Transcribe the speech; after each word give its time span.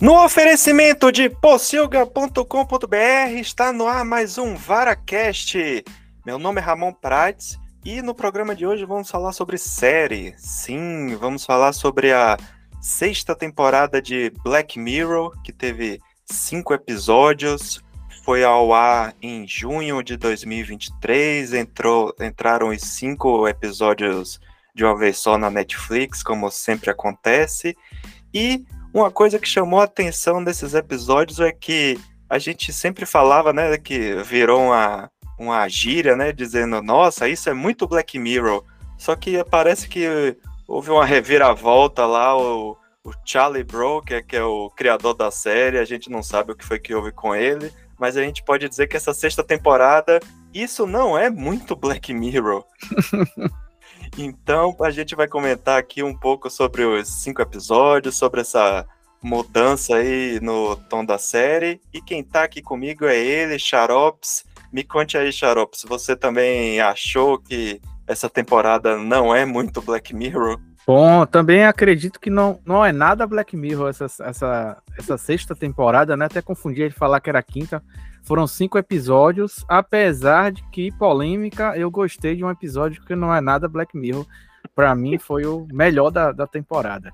No 0.00 0.24
oferecimento 0.24 1.12
de 1.12 1.28
pocilga.com.br 1.28 3.38
está 3.38 3.70
no 3.70 3.86
ar 3.86 4.02
mais 4.02 4.38
um 4.38 4.56
VaraCast. 4.56 5.84
Meu 6.24 6.38
nome 6.38 6.58
é 6.58 6.64
Ramon 6.64 6.90
Prates 6.90 7.58
e 7.84 8.00
no 8.00 8.14
programa 8.14 8.56
de 8.56 8.66
hoje 8.66 8.86
vamos 8.86 9.10
falar 9.10 9.32
sobre 9.32 9.58
série. 9.58 10.34
Sim, 10.38 11.14
vamos 11.16 11.44
falar 11.44 11.74
sobre 11.74 12.14
a 12.14 12.38
sexta 12.80 13.36
temporada 13.36 14.00
de 14.00 14.32
Black 14.42 14.78
Mirror, 14.78 15.38
que 15.42 15.52
teve 15.52 16.00
cinco 16.24 16.72
episódios. 16.72 17.84
Foi 18.24 18.42
ao 18.42 18.72
ar 18.72 19.14
em 19.20 19.46
junho 19.46 20.02
de 20.02 20.16
2023. 20.16 21.52
Entrou, 21.52 22.14
entraram 22.18 22.70
os 22.70 22.80
cinco 22.80 23.46
episódios 23.46 24.40
de 24.74 24.82
uma 24.82 24.96
vez 24.96 25.18
só 25.18 25.36
na 25.36 25.50
Netflix, 25.50 26.22
como 26.22 26.50
sempre 26.50 26.88
acontece. 26.88 27.76
E 28.32 28.64
uma 28.92 29.10
coisa 29.10 29.38
que 29.38 29.48
chamou 29.48 29.80
a 29.80 29.84
atenção 29.84 30.42
desses 30.42 30.74
episódios 30.74 31.40
é 31.40 31.52
que 31.52 31.98
a 32.28 32.38
gente 32.38 32.72
sempre 32.72 33.06
falava, 33.06 33.52
né, 33.52 33.76
que 33.76 34.14
virou 34.22 34.66
uma, 34.66 35.10
uma 35.38 35.68
gíria, 35.68 36.16
né, 36.16 36.32
dizendo, 36.32 36.82
nossa, 36.82 37.28
isso 37.28 37.48
é 37.48 37.54
muito 37.54 37.88
Black 37.88 38.18
Mirror. 38.18 38.64
Só 38.98 39.16
que 39.16 39.42
parece 39.44 39.88
que 39.88 40.36
houve 40.68 40.90
uma 40.90 41.04
reviravolta 41.04 42.06
lá, 42.06 42.36
o, 42.36 42.76
o 43.02 43.12
Charlie 43.24 43.64
Broker, 43.64 44.24
que 44.24 44.36
é 44.36 44.44
o 44.44 44.70
criador 44.70 45.14
da 45.14 45.30
série, 45.30 45.78
a 45.78 45.84
gente 45.84 46.10
não 46.10 46.22
sabe 46.22 46.52
o 46.52 46.56
que 46.56 46.64
foi 46.64 46.78
que 46.78 46.94
houve 46.94 47.10
com 47.10 47.34
ele, 47.34 47.72
mas 47.98 48.16
a 48.16 48.22
gente 48.22 48.44
pode 48.44 48.68
dizer 48.68 48.86
que 48.86 48.96
essa 48.96 49.12
sexta 49.12 49.42
temporada, 49.42 50.20
isso 50.54 50.86
não 50.86 51.18
é 51.18 51.30
muito 51.30 51.74
Black 51.74 52.12
Mirror. 52.12 52.64
Então, 54.18 54.76
a 54.80 54.90
gente 54.90 55.14
vai 55.14 55.28
comentar 55.28 55.78
aqui 55.78 56.02
um 56.02 56.14
pouco 56.14 56.50
sobre 56.50 56.84
os 56.84 57.22
cinco 57.22 57.40
episódios, 57.40 58.16
sobre 58.16 58.40
essa 58.40 58.86
mudança 59.22 59.96
aí 59.96 60.38
no 60.40 60.76
tom 60.76 61.04
da 61.04 61.18
série. 61.18 61.80
E 61.92 62.00
quem 62.00 62.22
tá 62.22 62.44
aqui 62.44 62.62
comigo 62.62 63.04
é 63.04 63.16
ele, 63.18 63.58
Xarops. 63.58 64.44
Me 64.72 64.84
conte 64.84 65.18
aí, 65.18 65.32
Xarops, 65.32 65.84
você 65.86 66.14
também 66.14 66.80
achou 66.80 67.38
que 67.38 67.80
essa 68.06 68.28
temporada 68.28 68.96
não 68.96 69.34
é 69.34 69.44
muito 69.44 69.82
Black 69.82 70.14
Mirror? 70.14 70.60
Bom, 70.86 71.24
também 71.26 71.64
acredito 71.64 72.18
que 72.18 72.30
não, 72.30 72.58
não 72.64 72.84
é 72.84 72.90
nada 72.90 73.26
Black 73.26 73.56
Mirror 73.56 73.90
essa, 73.90 74.06
essa, 74.24 74.82
essa 74.98 75.18
sexta 75.18 75.54
temporada, 75.54 76.16
né? 76.16 76.24
Até 76.24 76.40
confundi 76.42 76.88
de 76.88 76.94
falar 76.94 77.20
que 77.20 77.30
era 77.30 77.42
quinta. 77.42 77.82
Foram 78.22 78.46
cinco 78.46 78.78
episódios, 78.78 79.64
apesar 79.68 80.52
de 80.52 80.62
que, 80.70 80.92
polêmica, 80.92 81.76
eu 81.76 81.90
gostei 81.90 82.36
de 82.36 82.44
um 82.44 82.50
episódio 82.50 83.04
que 83.04 83.14
não 83.14 83.34
é 83.34 83.40
nada 83.40 83.68
Black 83.68 83.96
Mirror. 83.96 84.26
Para 84.74 84.94
mim, 84.94 85.18
foi 85.18 85.46
o 85.46 85.66
melhor 85.72 86.10
da, 86.10 86.32
da 86.32 86.46
temporada. 86.46 87.12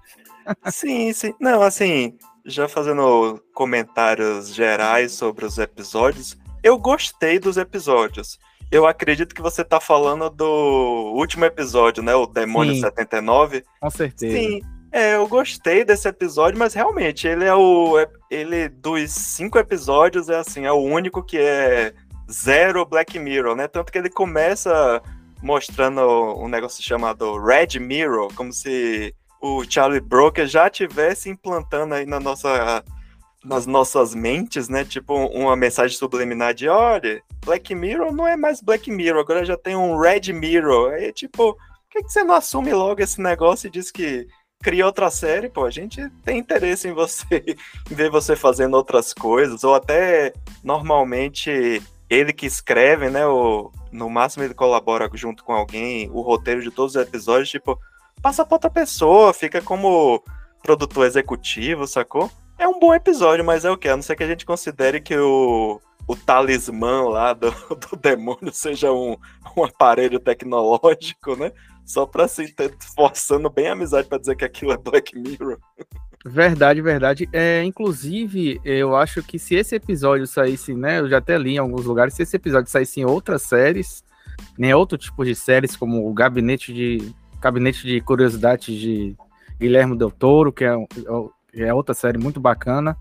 Sim, 0.66 1.12
sim. 1.12 1.34
Não, 1.40 1.62
assim, 1.62 2.16
já 2.44 2.68
fazendo 2.68 3.42
comentários 3.54 4.54
gerais 4.54 5.12
sobre 5.12 5.44
os 5.44 5.58
episódios, 5.58 6.36
eu 6.62 6.78
gostei 6.78 7.38
dos 7.38 7.56
episódios. 7.56 8.38
Eu 8.70 8.86
acredito 8.86 9.34
que 9.34 9.42
você 9.42 9.64
tá 9.64 9.80
falando 9.80 10.28
do 10.28 11.12
último 11.14 11.44
episódio, 11.44 12.02
né? 12.02 12.14
O 12.14 12.26
Demônio 12.26 12.74
Sim, 12.74 12.80
79. 12.80 13.64
Com 13.80 13.90
certeza. 13.90 14.36
Sim, 14.36 14.60
é, 14.92 15.16
eu 15.16 15.26
gostei 15.28 15.84
desse 15.84 16.08
episódio, 16.08 16.58
mas 16.58 16.74
realmente 16.74 17.26
ele 17.26 17.44
é 17.44 17.54
o. 17.54 17.98
É, 17.98 18.08
ele, 18.30 18.68
dos 18.68 19.10
cinco 19.10 19.58
episódios, 19.58 20.28
é 20.28 20.36
assim, 20.36 20.64
é 20.64 20.72
o 20.72 20.80
único 20.80 21.22
que 21.22 21.38
é 21.38 21.92
zero 22.30 22.84
Black 22.84 23.18
Mirror, 23.18 23.54
né? 23.54 23.68
Tanto 23.68 23.92
que 23.92 23.98
ele 23.98 24.10
começa 24.10 25.02
mostrando 25.42 26.00
um 26.38 26.48
negócio 26.48 26.82
chamado 26.82 27.38
Red 27.38 27.78
Mirror, 27.78 28.32
como 28.34 28.52
se 28.52 29.14
o 29.40 29.64
Charlie 29.68 30.00
Broker 30.00 30.46
já 30.46 30.68
tivesse 30.68 31.28
implantando 31.28 31.94
aí 31.94 32.06
na 32.06 32.18
nossa 32.18 32.82
nas 33.44 33.64
nossas 33.64 34.12
mentes, 34.12 34.68
né? 34.68 34.84
Tipo, 34.84 35.14
uma 35.14 35.54
mensagem 35.54 35.96
subliminar 35.96 36.52
de, 36.52 36.68
olha, 36.68 37.22
Black 37.44 37.74
Mirror 37.76 38.12
não 38.12 38.26
é 38.26 38.36
mais 38.36 38.60
Black 38.60 38.90
Mirror, 38.90 39.20
agora 39.20 39.44
já 39.44 39.56
tem 39.56 39.76
um 39.76 39.96
Red 39.96 40.32
Mirror. 40.32 40.94
Aí, 40.94 41.12
tipo, 41.12 41.54
por 41.54 41.58
que, 41.90 42.02
que 42.02 42.12
você 42.12 42.24
não 42.24 42.34
assume 42.34 42.72
logo 42.74 43.00
esse 43.00 43.20
negócio 43.20 43.68
e 43.68 43.70
diz 43.70 43.92
que 43.92 44.26
cria 44.62 44.86
outra 44.86 45.10
série, 45.10 45.48
pô, 45.48 45.64
a 45.64 45.70
gente 45.70 46.08
tem 46.24 46.38
interesse 46.38 46.88
em 46.88 46.92
você, 46.92 47.44
em 47.90 47.94
ver 47.94 48.10
você 48.10 48.34
fazendo 48.34 48.74
outras 48.74 49.12
coisas, 49.12 49.64
ou 49.64 49.74
até, 49.74 50.32
normalmente, 50.62 51.82
ele 52.08 52.32
que 52.32 52.46
escreve, 52.46 53.10
né, 53.10 53.26
o, 53.26 53.70
no 53.92 54.10
máximo 54.10 54.44
ele 54.44 54.54
colabora 54.54 55.10
junto 55.14 55.44
com 55.44 55.52
alguém, 55.52 56.10
o 56.10 56.20
roteiro 56.20 56.62
de 56.62 56.70
todos 56.70 56.94
os 56.96 57.02
episódios, 57.02 57.50
tipo, 57.50 57.78
passa 58.22 58.44
pra 58.44 58.56
outra 58.56 58.70
pessoa, 58.70 59.32
fica 59.32 59.62
como 59.62 60.22
produtor 60.62 61.06
executivo, 61.06 61.86
sacou? 61.86 62.30
É 62.58 62.66
um 62.66 62.78
bom 62.78 62.94
episódio, 62.94 63.44
mas 63.44 63.64
é 63.64 63.70
o 63.70 63.76
que? 63.76 63.88
A 63.88 63.94
não 63.94 64.02
ser 64.02 64.16
que 64.16 64.24
a 64.24 64.26
gente 64.26 64.46
considere 64.46 65.00
que 65.00 65.16
o, 65.16 65.80
o 66.06 66.16
talismã 66.16 67.02
lá 67.08 67.32
do, 67.32 67.50
do 67.90 67.96
demônio 67.96 68.52
seja 68.52 68.92
um, 68.92 69.16
um 69.56 69.64
aparelho 69.64 70.18
tecnológico, 70.18 71.36
né? 71.36 71.52
Só 71.86 72.04
pra 72.04 72.24
assim, 72.24 72.46
forçando 72.94 73.48
bem 73.48 73.68
a 73.68 73.72
amizade 73.72 74.08
pra 74.08 74.18
dizer 74.18 74.36
que 74.36 74.44
aquilo 74.44 74.72
é 74.72 74.76
Black 74.76 75.16
Mirror. 75.16 75.58
Verdade, 76.24 76.82
verdade. 76.82 77.28
É, 77.32 77.62
inclusive, 77.62 78.60
eu 78.64 78.96
acho 78.96 79.22
que 79.22 79.38
se 79.38 79.54
esse 79.54 79.76
episódio 79.76 80.26
saísse, 80.26 80.74
né? 80.74 80.98
Eu 80.98 81.08
já 81.08 81.18
até 81.18 81.38
li 81.38 81.54
em 81.54 81.58
alguns 81.58 81.84
lugares, 81.84 82.14
se 82.14 82.24
esse 82.24 82.36
episódio 82.36 82.68
saísse 82.68 83.00
em 83.00 83.04
outras 83.04 83.42
séries, 83.42 84.04
nem 84.58 84.70
né, 84.70 84.76
outro 84.76 84.98
tipo 84.98 85.24
de 85.24 85.36
séries, 85.36 85.76
como 85.76 86.08
o 86.08 86.12
Gabinete 86.12 86.74
de 86.74 87.14
Gabinete 87.40 87.86
de 87.86 88.00
Curiosidades 88.00 88.74
de 88.74 89.16
Guilherme 89.58 89.96
Del 89.96 90.10
Toro, 90.10 90.52
que 90.52 90.64
é, 90.64 90.74
é 91.54 91.72
outra 91.72 91.94
série 91.94 92.18
muito 92.18 92.40
bacana, 92.40 92.96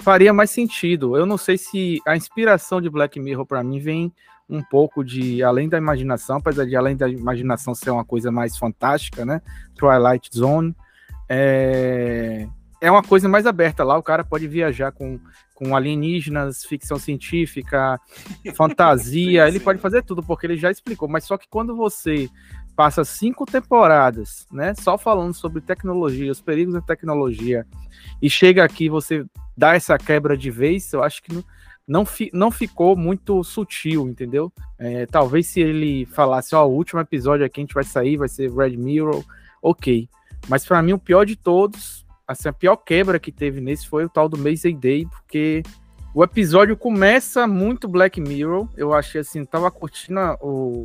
faria 0.00 0.32
mais 0.32 0.50
sentido. 0.50 1.16
Eu 1.16 1.26
não 1.26 1.38
sei 1.38 1.58
se 1.58 2.00
a 2.06 2.16
inspiração 2.16 2.80
de 2.80 2.90
Black 2.90 3.18
Mirror 3.18 3.46
para 3.46 3.62
mim 3.62 3.78
vem 3.78 4.12
um 4.48 4.62
pouco 4.62 5.02
de 5.02 5.42
além 5.42 5.68
da 5.68 5.78
imaginação, 5.78 6.36
apesar 6.36 6.66
de 6.66 6.76
além 6.76 6.96
da 6.96 7.08
imaginação 7.08 7.74
ser 7.74 7.90
uma 7.90 8.04
coisa 8.04 8.30
mais 8.30 8.56
fantástica, 8.56 9.24
né? 9.24 9.40
Twilight 9.74 10.28
Zone 10.34 10.74
é, 11.28 12.46
é 12.80 12.90
uma 12.90 13.02
coisa 13.02 13.28
mais 13.28 13.46
aberta 13.46 13.82
lá. 13.82 13.96
O 13.96 14.02
cara 14.02 14.22
pode 14.22 14.46
viajar 14.46 14.92
com, 14.92 15.18
com 15.54 15.74
alienígenas, 15.74 16.64
ficção 16.64 16.98
científica, 16.98 17.98
fantasia. 18.54 19.48
ele 19.48 19.60
pode 19.60 19.78
fazer 19.80 20.02
tudo 20.02 20.22
porque 20.22 20.46
ele 20.46 20.56
já 20.56 20.70
explicou. 20.70 21.08
Mas 21.08 21.24
só 21.24 21.38
que 21.38 21.48
quando 21.48 21.74
você 21.74 22.28
passa 22.76 23.04
cinco 23.04 23.46
temporadas, 23.46 24.46
né, 24.52 24.74
só 24.74 24.98
falando 24.98 25.32
sobre 25.32 25.60
tecnologia, 25.60 26.32
os 26.32 26.40
perigos 26.40 26.74
da 26.74 26.80
tecnologia, 26.80 27.66
e 28.20 28.28
chega 28.28 28.64
aqui 28.64 28.88
você 28.88 29.24
dá 29.56 29.74
essa 29.74 29.96
quebra 29.96 30.36
de 30.36 30.50
vez, 30.50 30.92
eu 30.92 31.02
acho 31.02 31.22
que 31.22 31.32
não, 31.32 31.44
não, 31.86 32.04
fi, 32.04 32.30
não 32.32 32.50
ficou 32.50 32.96
muito 32.96 33.42
sutil, 33.44 34.08
entendeu? 34.08 34.52
É, 34.78 35.06
talvez 35.06 35.46
se 35.46 35.60
ele 35.60 36.06
falasse, 36.06 36.54
ó, 36.54 36.66
o 36.66 36.74
último 36.74 37.00
episódio 37.00 37.46
aqui 37.46 37.60
a 37.60 37.62
gente 37.62 37.74
vai 37.74 37.84
sair, 37.84 38.16
vai 38.16 38.28
ser 38.28 38.52
Red 38.52 38.76
Mirror, 38.76 39.24
ok. 39.62 40.08
Mas 40.48 40.66
para 40.66 40.82
mim 40.82 40.92
o 40.92 40.98
pior 40.98 41.24
de 41.24 41.36
todos, 41.36 42.04
assim, 42.26 42.48
a 42.48 42.52
pior 42.52 42.76
quebra 42.76 43.18
que 43.18 43.30
teve 43.30 43.60
nesse 43.60 43.88
foi 43.88 44.04
o 44.04 44.08
tal 44.08 44.28
do 44.28 44.36
Maze 44.36 44.72
Day, 44.72 45.06
porque 45.06 45.62
o 46.14 46.22
episódio 46.22 46.76
começa 46.76 47.46
muito 47.46 47.88
Black 47.88 48.20
Mirror, 48.20 48.68
eu 48.76 48.92
achei 48.92 49.20
assim, 49.20 49.44
tava 49.44 49.70
curtindo 49.70 50.20
o 50.40 50.84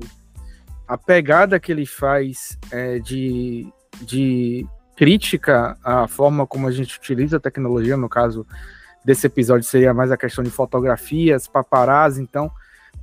a 0.90 0.98
pegada 0.98 1.60
que 1.60 1.72
ele 1.72 1.86
faz 1.86 2.58
é, 2.72 2.98
de, 2.98 3.72
de 4.02 4.66
crítica 4.98 5.78
à 5.84 6.08
forma 6.08 6.48
como 6.48 6.68
a 6.68 6.72
gente 6.72 6.98
utiliza 6.98 7.38
a 7.38 7.40
tecnologia, 7.40 7.96
no 7.96 8.10
caso 8.10 8.46
desse 9.06 9.28
episódio 9.28 9.68
seria 9.68 9.94
mais 9.94 10.12
a 10.12 10.18
questão 10.18 10.44
de 10.44 10.50
fotografias, 10.50 11.48
paparazzi, 11.48 12.24
então 12.24 12.52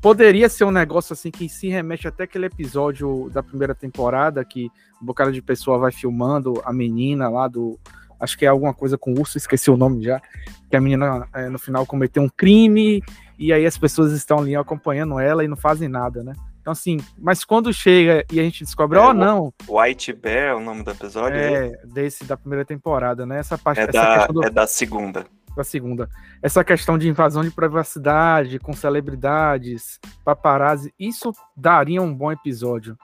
poderia 0.03 0.49
ser 0.49 0.65
um 0.65 0.73
negócio 0.73 1.13
assim 1.13 1.31
que 1.31 1.49
se 1.49 1.69
remete 1.69 2.09
até 2.09 2.25
aquele 2.25 2.47
episódio 2.47 3.31
da 3.33 3.41
primeira 3.41 3.75
temporada 3.75 4.45
que 4.45 4.69
um 5.01 5.07
bocado 5.07 5.31
de 5.31 5.41
pessoa 5.41 5.79
vai 5.79 5.93
filmando 5.93 6.61
a 6.65 6.73
menina 6.73 7.29
lá 7.29 7.47
do 7.47 7.79
acho 8.19 8.37
que 8.37 8.45
é 8.45 8.49
alguma 8.49 8.75
coisa 8.75 8.99
com 8.99 9.13
urso, 9.13 9.39
esqueci 9.39 9.71
o 9.71 9.77
nome 9.77 10.03
já, 10.03 10.21
que 10.69 10.77
a 10.77 10.81
menina 10.81 11.29
é, 11.33 11.49
no 11.49 11.59
final 11.59 11.87
cometeu 11.87 12.21
um 12.21 12.29
crime 12.29 13.01
e 13.39 13.53
aí 13.53 13.65
as 13.65 13.79
pessoas 13.79 14.11
estão 14.13 14.39
ali 14.41 14.57
acompanhando 14.57 15.21
ela 15.21 15.45
e 15.45 15.49
não 15.49 15.57
fazem 15.57 15.89
nada, 15.89 16.25
né? 16.25 16.33
Então, 16.67 16.73
assim, 16.73 16.97
mas 17.17 17.45
quando 17.45 17.73
chega 17.73 18.25
e 18.29 18.41
a 18.41 18.43
gente 18.43 18.65
descobre, 18.65 18.99
ó, 18.99 19.05
é, 19.05 19.11
oh, 19.11 19.15
não. 19.15 19.55
White 19.69 20.13
Bear 20.13 20.49
é 20.49 20.55
o 20.57 20.59
nome 20.59 20.83
do 20.83 20.91
episódio? 20.91 21.39
É, 21.39 21.81
desse 21.85 22.25
da 22.25 22.37
primeira 22.37 22.65
temporada, 22.65 23.25
né? 23.25 23.39
Essa 23.39 23.57
parte 23.57 23.83
é, 23.83 23.87
da, 23.87 24.27
do... 24.27 24.45
é 24.45 24.51
da 24.51 24.67
segunda. 24.67 25.25
Da 25.57 25.63
segunda. 25.63 26.11
Essa 26.43 26.65
questão 26.65 26.99
de 26.99 27.09
invasão 27.09 27.45
de 27.45 27.53
privacidade 27.53 28.59
com 28.59 28.73
celebridades, 28.73 30.01
paparazzi, 30.25 30.93
isso 30.99 31.33
daria 31.57 32.03
um 32.03 32.13
bom 32.13 32.33
episódio. 32.33 32.99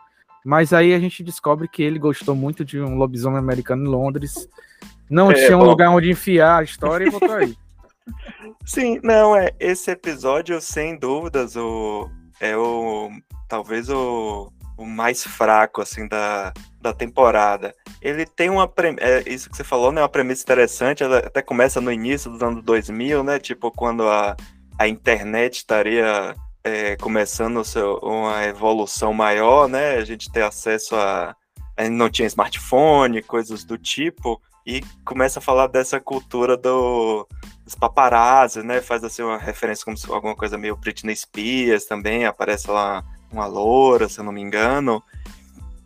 Mas 0.45 0.73
aí 0.73 0.93
a 0.93 0.99
gente 0.99 1.23
descobre 1.23 1.69
que 1.69 1.85
ele 1.85 2.01
gostou 2.01 2.35
muito 2.35 2.65
de 2.65 2.81
um 2.81 2.97
lobisomem 2.97 3.39
americano 3.39 3.85
em 3.85 3.89
Londres. 3.89 4.49
Não 5.09 5.31
é, 5.31 5.35
tinha 5.35 5.57
um 5.57 5.61
bom. 5.61 5.67
lugar 5.67 5.89
onde 5.91 6.11
enfiar 6.11 6.59
a 6.59 6.65
história 6.65 7.07
e 7.07 7.11
botou 7.13 7.37
aí. 7.37 7.57
Sim, 8.67 8.99
não, 9.05 9.37
é 9.37 9.53
esse 9.61 9.89
episódio, 9.89 10.61
sem 10.61 10.99
dúvidas, 10.99 11.55
o, 11.55 12.11
é 12.41 12.57
o 12.57 13.09
talvez 13.53 13.91
o 13.91 14.51
o 14.77 14.87
mais 14.87 15.23
fraco, 15.23 15.81
assim, 15.81 16.09
da, 16.09 16.53
da 16.81 16.93
temporada. 16.93 17.75
Ele 18.01 18.27
tem 18.27 18.51
uma. 18.51 18.71
É, 18.99 19.23
isso 19.27 19.49
que 19.49 19.57
você 19.57 19.65
falou, 19.65 19.93
né? 19.93 20.01
Uma 20.01 20.09
premissa 20.09 20.43
interessante. 20.43 21.03
Ela 21.03 21.19
até 21.19 21.43
começa 21.43 21.81
no 21.81 21.93
início 21.93 22.31
dos 22.31 22.43
anos 22.43 22.65
2000, 22.65 23.23
né? 23.23 23.39
Tipo, 23.39 23.71
quando 23.71 24.09
a, 24.09 24.37
a 24.79 24.89
internet 24.89 25.59
estaria 25.59 26.35
é, 26.65 26.97
começando 26.97 27.65
seu, 27.65 27.99
uma 28.03 28.45
evolução 28.45 29.13
maior, 29.13 29.69
né? 29.69 29.97
A 29.97 30.05
gente 30.05 30.31
ter 30.31 30.43
acesso 30.43 30.97
a. 30.97 31.37
a 31.77 31.89
não 31.89 32.11
tinha 32.11 32.27
smartphone, 32.27 33.23
coisas 33.23 33.65
do 33.65 33.79
tipo. 33.79 34.41
E 34.65 34.81
começa 35.05 35.41
a 35.41 35.43
falar 35.43 35.67
dessa 35.67 36.01
cultura 36.01 36.57
do, 36.57 37.27
dos 37.65 37.75
paparazzi, 37.75 38.63
né? 38.63 38.81
Faz 38.81 39.03
assim 39.03 39.23
uma 39.23 39.39
referência 39.39 39.85
como 39.85 39.97
se 39.97 40.11
alguma 40.11 40.37
coisa 40.37 40.57
meio 40.57 40.77
Britney 40.77 41.17
Spears 41.17 41.85
também. 41.85 42.25
Aparece 42.25 42.71
lá 42.71 43.05
uma 43.33 43.47
loura, 43.47 44.09
se 44.09 44.21
eu 44.21 44.25
não 44.25 44.33
me 44.33 44.41
engano. 44.41 45.03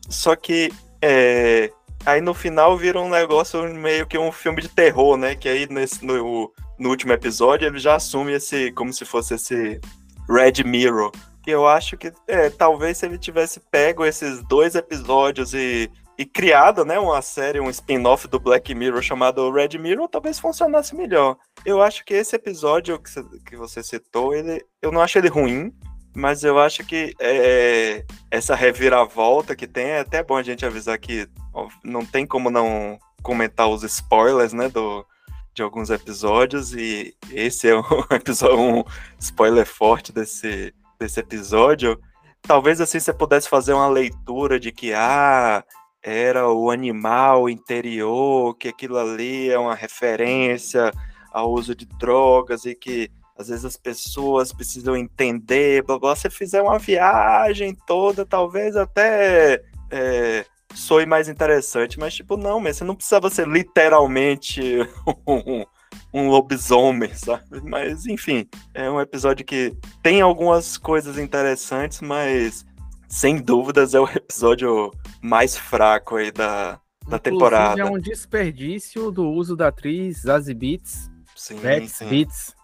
Só 0.09 0.37
que 0.37 0.73
é, 1.01 1.71
aí 2.05 2.21
no 2.21 2.35
final 2.35 2.77
vira 2.77 3.01
um 3.01 3.09
negócio 3.09 3.63
meio 3.75 4.07
que 4.07 4.19
um 4.19 4.33
filme 4.33 4.63
de 4.63 4.69
terror, 4.69 5.17
né? 5.17 5.35
Que 5.35 5.49
aí 5.49 5.67
nesse, 5.69 6.05
no, 6.05 6.53
no 6.79 6.89
último 6.89 7.13
episódio 7.13 7.67
ele 7.67 7.79
já 7.79 7.97
assume 7.97 8.33
esse, 8.33 8.73
como 8.73 8.93
se 8.93 9.05
fosse 9.05 9.35
esse 9.35 9.81
Red 10.29 10.65
Mirror. 10.65 11.11
Que 11.43 11.51
eu 11.51 11.67
acho 11.67 11.97
que 11.97 12.13
é, 12.27 12.51
talvez 12.51 12.99
se 12.99 13.07
ele 13.07 13.19
tivesse 13.19 13.61
pego 13.71 14.05
esses 14.05 14.43
dois 14.45 14.75
episódios 14.75 15.55
e, 15.55 15.91
e 16.19 16.25
criado, 16.25 16.85
né, 16.85 16.99
uma 16.99 17.23
série, 17.23 17.61
um 17.61 17.71
spin-off 17.71 18.27
do 18.27 18.41
Black 18.41 18.75
Mirror 18.75 19.03
chamado 19.03 19.51
Red 19.51 19.79
Mirror, 19.79 20.09
talvez 20.09 20.39
funcionasse 20.39 20.95
melhor. 20.95 21.37
Eu 21.65 21.81
acho 21.81 22.05
que 22.05 22.15
esse 22.15 22.35
episódio 22.35 23.01
que 23.45 23.57
você, 23.57 23.83
citou, 23.83 24.35
ele, 24.35 24.65
eu 24.83 24.91
não 24.91 25.01
acho 25.01 25.19
ele 25.19 25.29
ruim, 25.29 25.73
mas 26.17 26.43
eu 26.43 26.59
acho 26.59 26.83
que 26.83 27.15
é, 27.21 28.03
essa 28.31 28.55
reviravolta 28.55 29.55
que 29.55 29.67
tem, 29.67 29.85
é 29.85 30.01
até 30.01 30.23
bom 30.23 30.35
a 30.35 30.43
gente 30.43 30.65
avisar 30.65 30.99
que 30.99 31.29
não 31.85 32.07
tem 32.07 32.27
como 32.27 32.51
não 32.51 32.99
comentar 33.23 33.69
os 33.69 33.83
spoilers, 33.83 34.55
né, 34.55 34.71
do, 34.71 35.05
de 35.55 35.63
alguns 35.63 35.91
episódios, 35.91 36.73
e 36.73 37.15
esse 37.31 37.69
é 37.69 37.77
um, 37.79 37.83
episódio, 38.11 38.59
um 38.59 38.85
spoiler 39.21 39.67
forte 39.67 40.11
desse, 40.11 40.73
desse 40.99 41.21
episódio. 41.21 42.01
Talvez 42.41 42.81
assim 42.81 42.99
você 42.99 43.13
pudesse 43.13 43.47
fazer 43.47 43.75
uma 43.75 43.89
leitura 43.89 44.59
de 44.59 44.73
que, 44.73 44.95
ah, 44.95 45.63
era 46.03 46.49
o 46.49 46.71
animal 46.71 47.47
interior, 47.51 48.57
que 48.57 48.69
aquilo 48.69 48.97
ali 48.97 49.51
é 49.51 49.59
uma 49.59 49.75
referência 49.75 50.91
ao 51.31 51.53
uso 51.53 51.75
de 51.75 51.85
drogas 51.85 52.65
e 52.65 52.75
que 52.75 53.11
às 53.39 53.49
vezes 53.49 53.65
as 53.65 53.77
pessoas 53.77 54.53
precisam 54.53 54.97
entender, 54.97 55.83
blá, 55.83 55.99
blá, 55.99 56.17
você 56.17 56.31
fizer 56.31 56.63
uma 56.63 56.79
viagem 56.79 57.77
toda, 57.87 58.25
talvez 58.25 58.77
até 58.77 59.63
é, 59.91 60.45
soe 60.75 61.05
mais 61.05 61.29
interessante, 61.29 61.99
mas 61.99 62.15
tipo, 62.15 62.37
não, 62.37 62.59
mas 62.59 62.77
você 62.77 62.85
não 62.85 62.95
precisava 62.95 63.29
ser 63.29 63.47
literalmente 63.47 64.63
um, 65.27 65.65
um 66.13 66.29
lobisomem, 66.29 67.13
sabe? 67.15 67.61
Mas 67.63 68.07
enfim, 68.07 68.49
é 68.73 68.91
um 68.91 69.01
episódio 69.01 69.45
que 69.45 69.77
tem 70.03 70.23
algumas 70.23 70.79
coisas 70.79 71.19
interessantes, 71.19 72.01
mas 72.01 72.65
sem 73.09 73.37
dúvidas 73.37 73.95
é 73.95 74.01
o 74.01 74.09
episódio 74.09 74.91
mais 75.21 75.57
fraco 75.57 76.17
aí 76.17 76.31
da, 76.31 76.81
da 77.07 77.19
temporada. 77.19 77.81
É 77.81 77.85
um 77.85 77.99
desperdício 77.99 79.11
do 79.11 79.29
uso 79.29 79.55
da 79.55 79.69
atriz 79.69 80.23
Zazie 80.23 80.55
Beats. 80.55 81.11
Sim, 81.35 81.59
sim. 81.87 82.09
Beats 82.09 82.56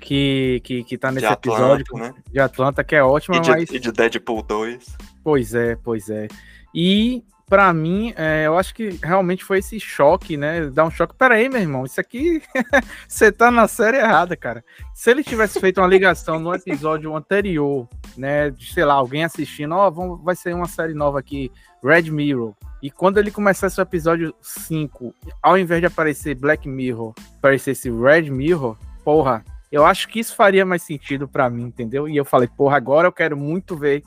que, 0.00 0.60
que, 0.64 0.84
que 0.84 0.98
tá 0.98 1.10
nesse 1.10 1.26
de 1.26 1.32
episódio 1.32 1.84
Atlanta, 1.88 2.14
né? 2.14 2.22
de 2.30 2.40
Atlanta, 2.40 2.84
que 2.84 2.94
é 2.94 3.02
ótima, 3.02 3.36
e 3.36 3.40
de, 3.40 3.50
mas... 3.50 3.70
E 3.70 3.78
de 3.78 3.92
Deadpool 3.92 4.42
2. 4.42 4.96
Pois 5.22 5.54
é, 5.54 5.76
pois 5.76 6.08
é. 6.08 6.28
E 6.74 7.24
para 7.48 7.72
mim, 7.72 8.12
é, 8.16 8.46
eu 8.46 8.58
acho 8.58 8.74
que 8.74 8.98
realmente 9.02 9.44
foi 9.44 9.58
esse 9.58 9.78
choque, 9.78 10.36
né? 10.36 10.68
Dar 10.68 10.84
um 10.84 10.90
choque. 10.90 11.14
Pera 11.14 11.36
aí, 11.36 11.48
meu 11.48 11.60
irmão, 11.60 11.84
isso 11.84 12.00
aqui 12.00 12.42
você 13.06 13.30
tá 13.30 13.52
na 13.52 13.68
série 13.68 13.98
errada, 13.98 14.36
cara. 14.36 14.64
Se 14.92 15.10
ele 15.10 15.22
tivesse 15.22 15.60
feito 15.60 15.80
uma 15.80 15.86
ligação 15.86 16.40
no 16.40 16.52
episódio 16.52 17.14
anterior, 17.14 17.88
né? 18.16 18.50
De, 18.50 18.72
sei 18.72 18.84
lá, 18.84 18.94
alguém 18.94 19.24
assistindo, 19.24 19.76
ó, 19.76 19.88
oh, 19.88 20.16
vai 20.16 20.34
ser 20.34 20.54
uma 20.54 20.66
série 20.66 20.92
nova 20.92 21.20
aqui, 21.20 21.52
Red 21.84 22.10
Mirror. 22.10 22.52
E 22.82 22.90
quando 22.90 23.18
ele 23.18 23.30
começasse 23.30 23.80
o 23.80 23.82
episódio 23.82 24.34
5, 24.42 25.14
ao 25.40 25.56
invés 25.56 25.80
de 25.80 25.86
aparecer 25.86 26.34
Black 26.34 26.68
Mirror, 26.68 27.14
aparecesse 27.38 27.88
Red 27.90 28.28
Mirror, 28.28 28.76
porra, 29.04 29.44
eu 29.76 29.84
acho 29.84 30.08
que 30.08 30.18
isso 30.18 30.34
faria 30.34 30.64
mais 30.64 30.82
sentido 30.82 31.28
para 31.28 31.50
mim, 31.50 31.64
entendeu? 31.64 32.08
E 32.08 32.16
eu 32.16 32.24
falei, 32.24 32.48
porra, 32.48 32.78
agora 32.78 33.06
eu 33.06 33.12
quero 33.12 33.36
muito 33.36 33.76
ver 33.76 34.02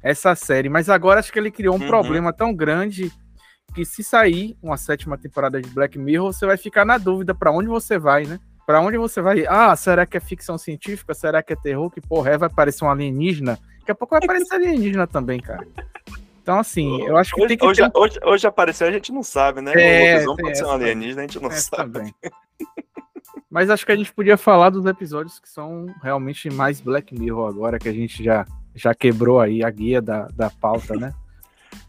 essa 0.00 0.34
série. 0.36 0.68
Mas 0.68 0.88
agora 0.88 1.18
acho 1.18 1.32
que 1.32 1.38
ele 1.38 1.50
criou 1.50 1.76
um 1.76 1.80
uhum. 1.80 1.88
problema 1.88 2.32
tão 2.32 2.54
grande 2.54 3.10
que 3.74 3.84
se 3.84 4.04
sair 4.04 4.56
uma 4.62 4.76
sétima 4.76 5.18
temporada 5.18 5.60
de 5.60 5.68
Black 5.70 5.98
Mirror, 5.98 6.32
você 6.32 6.46
vai 6.46 6.56
ficar 6.56 6.84
na 6.84 6.98
dúvida 6.98 7.34
para 7.34 7.50
onde 7.50 7.68
você 7.68 7.98
vai, 7.98 8.24
né? 8.26 8.38
Para 8.64 8.80
onde 8.80 8.96
você 8.96 9.20
vai? 9.20 9.44
Ah, 9.48 9.74
será 9.74 10.06
que 10.06 10.16
é 10.16 10.20
ficção 10.20 10.56
científica? 10.56 11.12
Será 11.14 11.42
que 11.42 11.52
é 11.52 11.56
terror? 11.56 11.90
Que 11.90 12.00
porra 12.00 12.30
é? 12.30 12.38
Vai 12.38 12.46
aparecer 12.46 12.84
um 12.84 12.90
alienígena? 12.90 13.58
Daqui 13.80 13.90
a 13.90 13.94
pouco 13.96 14.14
vai 14.14 14.22
aparecer 14.22 14.54
alienígena 14.54 15.06
também, 15.06 15.40
cara. 15.40 15.66
Então, 16.40 16.60
assim, 16.60 17.02
eu 17.02 17.16
acho 17.16 17.34
que 17.34 17.40
hoje, 17.40 17.48
tem 17.48 17.58
que. 17.58 17.66
Hoje, 17.66 17.82
ter... 17.82 17.98
hoje, 17.98 18.20
hoje, 18.24 18.46
apareceu, 18.46 18.86
a 18.86 18.92
gente 18.92 19.10
não 19.10 19.22
sabe, 19.22 19.60
né? 19.60 19.72
É, 19.74 20.28
o 20.28 20.36
pode 20.36 20.56
ser 20.56 20.64
um 20.64 20.70
alienígena, 20.70 21.22
a 21.22 21.26
gente 21.26 21.40
não 21.40 21.50
sabe. 21.50 21.92
Também. 21.92 22.14
Mas 23.50 23.70
acho 23.70 23.86
que 23.86 23.92
a 23.92 23.96
gente 23.96 24.12
podia 24.12 24.36
falar 24.36 24.70
dos 24.70 24.84
episódios 24.86 25.38
que 25.38 25.48
são 25.48 25.86
realmente 26.02 26.50
mais 26.50 26.80
Black 26.80 27.18
Mirror 27.18 27.48
agora, 27.48 27.78
que 27.78 27.88
a 27.88 27.92
gente 27.92 28.22
já, 28.22 28.44
já 28.74 28.94
quebrou 28.94 29.40
aí 29.40 29.64
a 29.64 29.70
guia 29.70 30.02
da, 30.02 30.26
da 30.34 30.50
pauta, 30.50 30.94
né? 30.94 31.12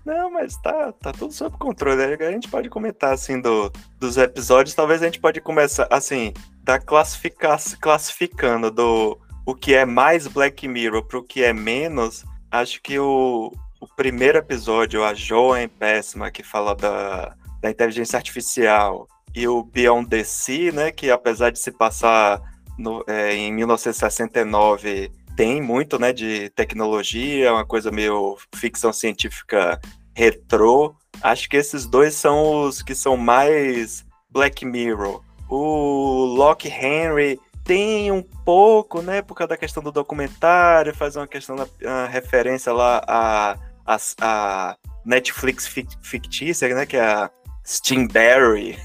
Não, 0.05 0.31
mas 0.31 0.57
tá, 0.57 0.91
tá 0.93 1.11
tudo 1.11 1.33
sob 1.33 1.57
controle. 1.57 2.01
A 2.01 2.31
gente 2.31 2.49
pode 2.49 2.69
comentar, 2.69 3.13
assim, 3.13 3.39
do, 3.39 3.71
dos 3.99 4.17
episódios. 4.17 4.73
Talvez 4.73 5.01
a 5.01 5.05
gente 5.05 5.19
pode 5.19 5.39
começar, 5.41 5.87
assim, 5.91 6.33
da 6.63 6.79
classificar, 6.79 7.59
classificando 7.79 8.71
do 8.71 9.19
o 9.45 9.53
que 9.53 9.73
é 9.73 9.85
mais 9.85 10.27
Black 10.27 10.67
Mirror 10.67 11.03
pro 11.05 11.23
que 11.23 11.43
é 11.43 11.53
menos. 11.53 12.23
Acho 12.51 12.81
que 12.81 12.97
o, 12.97 13.51
o 13.79 13.87
primeiro 13.95 14.37
episódio, 14.37 15.03
a 15.03 15.13
Joan 15.13 15.67
Péssima, 15.67 16.31
que 16.31 16.43
fala 16.43 16.75
da, 16.75 17.35
da 17.61 17.69
inteligência 17.69 18.17
artificial, 18.17 19.07
e 19.35 19.47
o 19.47 19.63
Beyond 19.63 20.09
the 20.09 20.23
Sea, 20.23 20.71
né, 20.71 20.91
que 20.91 21.09
apesar 21.11 21.51
de 21.51 21.59
se 21.59 21.71
passar 21.71 22.41
no, 22.77 23.03
é, 23.07 23.33
em 23.35 23.51
1969, 23.53 25.11
tem 25.35 25.61
muito 25.61 25.99
né, 25.99 26.11
de 26.11 26.49
tecnologia, 26.49 27.53
uma 27.53 27.65
coisa 27.65 27.91
meio 27.91 28.37
ficção 28.55 28.91
científica 28.91 29.79
retrô. 30.13 30.95
Acho 31.21 31.49
que 31.49 31.57
esses 31.57 31.85
dois 31.85 32.13
são 32.13 32.63
os 32.63 32.81
que 32.81 32.93
são 32.93 33.15
mais 33.15 34.05
Black 34.29 34.65
Mirror. 34.65 35.23
O 35.49 36.25
Locke 36.25 36.67
Henry 36.67 37.39
tem 37.63 38.11
um 38.11 38.21
pouco, 38.21 39.01
né, 39.01 39.21
por 39.21 39.35
causa 39.35 39.49
da 39.49 39.57
questão 39.57 39.81
do 39.81 39.91
documentário, 39.91 40.95
faz 40.95 41.15
uma 41.15 41.27
questão 41.27 41.55
da 41.55 42.07
referência 42.07 42.73
lá 42.73 43.01
a, 43.07 43.55
a, 43.85 43.97
a 44.21 44.77
Netflix 45.05 45.67
fictícia, 46.01 46.73
né, 46.73 46.85
que 46.85 46.97
é 46.97 47.01
a 47.01 47.31
Steam 47.69 48.07
Barry, 48.07 48.79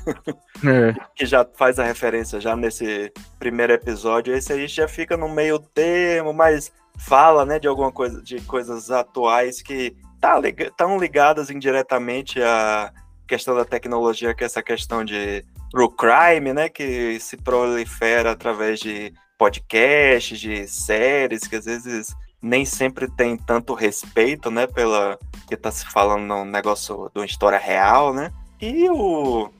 é. 0.62 0.92
que 1.16 1.24
já 1.24 1.42
faz 1.56 1.78
a 1.78 1.84
referência 1.84 2.38
já 2.38 2.54
nesse 2.54 3.10
primeiro 3.38 3.72
episódio. 3.72 4.34
Esse 4.34 4.52
aí 4.52 4.68
já 4.68 4.86
fica 4.86 5.16
no 5.16 5.26
meio 5.26 5.58
termo, 5.58 6.34
mas 6.34 6.70
fala, 6.98 7.46
né, 7.46 7.58
de 7.58 7.66
alguma 7.66 7.90
coisa, 7.90 8.20
de 8.20 8.42
coisas 8.42 8.90
atuais 8.90 9.62
que 9.62 9.96
tá, 10.20 10.38
estão 10.46 10.98
ligadas 10.98 11.48
indiretamente 11.48 12.42
à 12.42 12.92
questão 13.26 13.56
da 13.56 13.64
tecnologia, 13.64 14.34
que 14.34 14.44
é 14.44 14.46
essa 14.46 14.62
questão 14.62 15.02
de 15.02 15.42
true 15.70 15.88
crime, 15.96 16.52
né, 16.52 16.68
que 16.68 17.18
se 17.20 17.38
prolifera 17.38 18.32
através 18.32 18.80
de 18.80 19.14
podcasts, 19.38 20.38
de 20.38 20.68
séries, 20.68 21.48
que 21.48 21.56
às 21.56 21.64
vezes 21.64 22.14
nem 22.42 22.66
sempre 22.66 23.10
tem 23.10 23.38
tanto 23.38 23.72
respeito, 23.72 24.50
né, 24.50 24.66
pela 24.66 25.18
que 25.48 25.56
tá 25.56 25.70
se 25.70 25.86
falando 25.86 26.26
no 26.26 26.44
negócio 26.44 27.10
de 27.14 27.20
uma 27.20 27.26
história 27.26 27.58
real, 27.58 28.12
né? 28.12 28.30
E 28.64 28.88
o, 28.88 29.50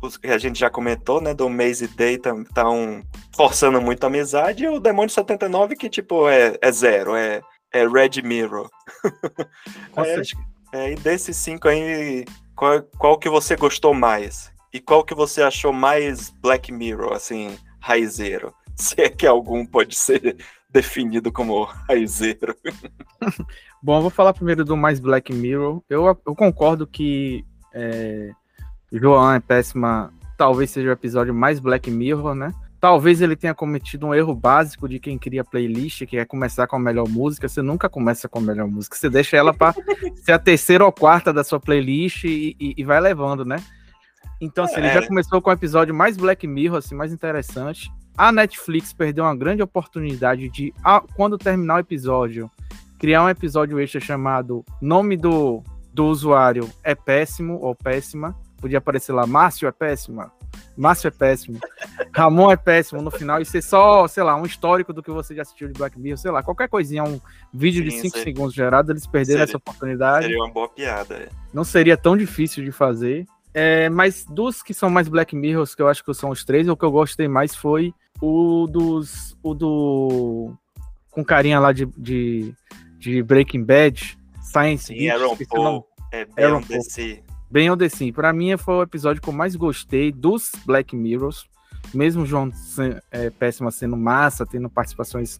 os 0.00 0.16
que 0.16 0.28
a 0.28 0.38
gente 0.38 0.60
já 0.60 0.70
comentou, 0.70 1.20
né, 1.20 1.34
do 1.34 1.50
Maze 1.50 1.88
Day 1.88 2.14
estão 2.14 2.44
tá 2.44 2.64
forçando 3.34 3.82
muito 3.82 4.04
a 4.04 4.06
amizade, 4.06 4.62
e 4.62 4.68
o 4.68 4.78
Demônio 4.78 5.10
79 5.10 5.74
que, 5.74 5.90
tipo, 5.90 6.28
é, 6.28 6.56
é 6.62 6.70
zero, 6.70 7.16
é, 7.16 7.42
é 7.72 7.88
Red 7.88 8.22
Mirror. 8.22 8.70
aí, 9.96 10.22
é, 10.72 10.92
e 10.92 10.94
desses 10.94 11.36
cinco 11.36 11.66
aí, 11.66 12.24
qual, 12.54 12.80
qual 12.96 13.18
que 13.18 13.28
você 13.28 13.56
gostou 13.56 13.92
mais? 13.92 14.52
E 14.72 14.78
qual 14.78 15.02
que 15.02 15.12
você 15.12 15.42
achou 15.42 15.72
mais 15.72 16.30
Black 16.30 16.70
Mirror, 16.70 17.14
assim, 17.14 17.58
raizeiro? 17.80 18.54
Se 18.76 19.00
é 19.00 19.08
que 19.08 19.26
algum 19.26 19.66
pode 19.66 19.96
ser 19.96 20.36
definido 20.70 21.32
como 21.32 21.64
raizeiro. 21.64 22.54
Bom, 23.82 23.96
eu 23.96 24.02
vou 24.02 24.10
falar 24.10 24.32
primeiro 24.32 24.64
do 24.64 24.76
mais 24.76 25.00
Black 25.00 25.32
Mirror. 25.32 25.82
Eu, 25.90 26.06
eu 26.06 26.36
concordo 26.36 26.86
que 26.86 27.44
é, 27.74 28.30
João 28.92 29.32
é 29.32 29.40
péssima, 29.40 30.12
talvez 30.36 30.70
seja 30.70 30.90
o 30.90 30.92
episódio 30.92 31.34
mais 31.34 31.58
Black 31.58 31.90
Mirror, 31.90 32.34
né? 32.34 32.52
Talvez 32.80 33.20
ele 33.20 33.36
tenha 33.36 33.54
cometido 33.54 34.06
um 34.06 34.14
erro 34.14 34.34
básico 34.34 34.88
de 34.88 34.98
quem 34.98 35.16
cria 35.16 35.44
playlist, 35.44 36.04
que 36.04 36.16
é 36.16 36.24
começar 36.24 36.66
com 36.66 36.74
a 36.74 36.80
melhor 36.80 37.08
música. 37.08 37.48
Você 37.48 37.62
nunca 37.62 37.88
começa 37.88 38.28
com 38.28 38.40
a 38.40 38.42
melhor 38.42 38.66
música, 38.66 38.96
você 38.96 39.08
deixa 39.08 39.36
ela 39.36 39.54
para 39.54 39.72
ser 40.22 40.32
a 40.32 40.38
terceira 40.38 40.84
ou 40.84 40.92
quarta 40.92 41.32
da 41.32 41.44
sua 41.44 41.60
playlist 41.60 42.24
e, 42.24 42.56
e, 42.58 42.74
e 42.76 42.84
vai 42.84 43.00
levando, 43.00 43.44
né? 43.44 43.56
Então, 44.40 44.64
assim, 44.64 44.76
é. 44.76 44.78
ele 44.80 45.00
já 45.00 45.06
começou 45.06 45.40
com 45.40 45.50
o 45.50 45.52
episódio 45.52 45.94
mais 45.94 46.16
Black 46.16 46.44
Mirror, 46.46 46.78
assim, 46.78 46.96
mais 46.96 47.12
interessante. 47.12 47.88
A 48.18 48.32
Netflix 48.32 48.92
perdeu 48.92 49.24
uma 49.24 49.36
grande 49.36 49.62
oportunidade 49.62 50.48
de, 50.48 50.74
quando 51.14 51.38
terminar 51.38 51.76
o 51.76 51.78
episódio, 51.78 52.50
criar 52.98 53.24
um 53.24 53.28
episódio 53.28 53.78
extra 53.80 54.00
chamado 54.00 54.64
Nome 54.80 55.16
do, 55.16 55.62
do 55.94 56.06
Usuário 56.06 56.68
é 56.82 56.94
Péssimo 56.94 57.58
ou 57.60 57.74
Péssima. 57.74 58.36
Podia 58.62 58.78
aparecer 58.78 59.12
lá, 59.12 59.26
Márcio 59.26 59.68
é 59.68 59.72
Péssima, 59.72 60.32
Márcio 60.76 61.08
é 61.08 61.10
péssimo. 61.10 61.58
Ramon 62.14 62.50
é 62.50 62.56
péssimo 62.56 63.02
no 63.02 63.10
final 63.10 63.40
e 63.40 63.44
ser 63.44 63.60
só, 63.62 64.06
sei 64.06 64.22
lá, 64.22 64.36
um 64.36 64.46
histórico 64.46 64.92
do 64.92 65.02
que 65.02 65.10
você 65.10 65.34
já 65.34 65.42
assistiu 65.42 65.68
de 65.68 65.74
Black 65.74 65.98
Mirror, 65.98 66.16
sei 66.16 66.30
lá, 66.30 66.42
qualquer 66.42 66.68
coisinha, 66.68 67.02
um 67.02 67.20
vídeo 67.52 67.82
Sim, 67.82 67.88
de 67.88 68.00
5 68.02 68.18
segundos 68.18 68.54
gerado, 68.54 68.92
eles 68.92 69.06
perderam 69.06 69.40
seria, 69.40 69.50
essa 69.50 69.56
oportunidade. 69.56 70.26
Seria 70.26 70.38
uma 70.38 70.50
boa 70.50 70.68
piada. 70.68 71.14
É. 71.16 71.28
Não 71.52 71.64
seria 71.64 71.96
tão 71.96 72.16
difícil 72.16 72.64
de 72.64 72.70
fazer. 72.72 73.26
É, 73.52 73.90
mas 73.90 74.24
dos 74.24 74.62
que 74.62 74.72
são 74.72 74.88
mais 74.88 75.08
Black 75.08 75.36
Mirrors, 75.36 75.74
que 75.74 75.82
eu 75.82 75.88
acho 75.88 76.04
que 76.04 76.14
são 76.14 76.30
os 76.30 76.44
três, 76.44 76.68
o 76.68 76.76
que 76.76 76.84
eu 76.84 76.90
gostei 76.92 77.28
mais 77.28 77.54
foi 77.54 77.92
o 78.20 78.66
dos. 78.66 79.36
O 79.42 79.52
do. 79.52 80.54
Com 81.10 81.22
carinha 81.22 81.60
lá 81.60 81.72
de, 81.72 81.84
de, 81.98 82.54
de 82.98 83.22
Breaking 83.22 83.64
Bad, 83.64 84.16
Science 84.40 84.86
Sim, 84.86 84.94
Beach, 84.94 85.10
Aaron 85.10 85.36
Paul, 85.50 85.86
é 86.10 86.26
Aaron 86.38 86.62
Paul. 86.62 86.80
Bem 87.52 87.68
ou 87.68 87.76
assim, 87.84 88.10
para 88.10 88.32
mim 88.32 88.56
foi 88.56 88.76
o 88.76 88.82
episódio 88.82 89.20
que 89.20 89.28
eu 89.28 89.32
mais 89.32 89.54
gostei 89.54 90.10
dos 90.10 90.52
Black 90.64 90.96
Mirrors, 90.96 91.44
mesmo 91.92 92.24
João 92.24 92.50
é, 93.10 93.28
Péssima 93.28 93.70
sendo 93.70 93.94
massa, 93.94 94.46
tendo 94.46 94.70
participações 94.70 95.38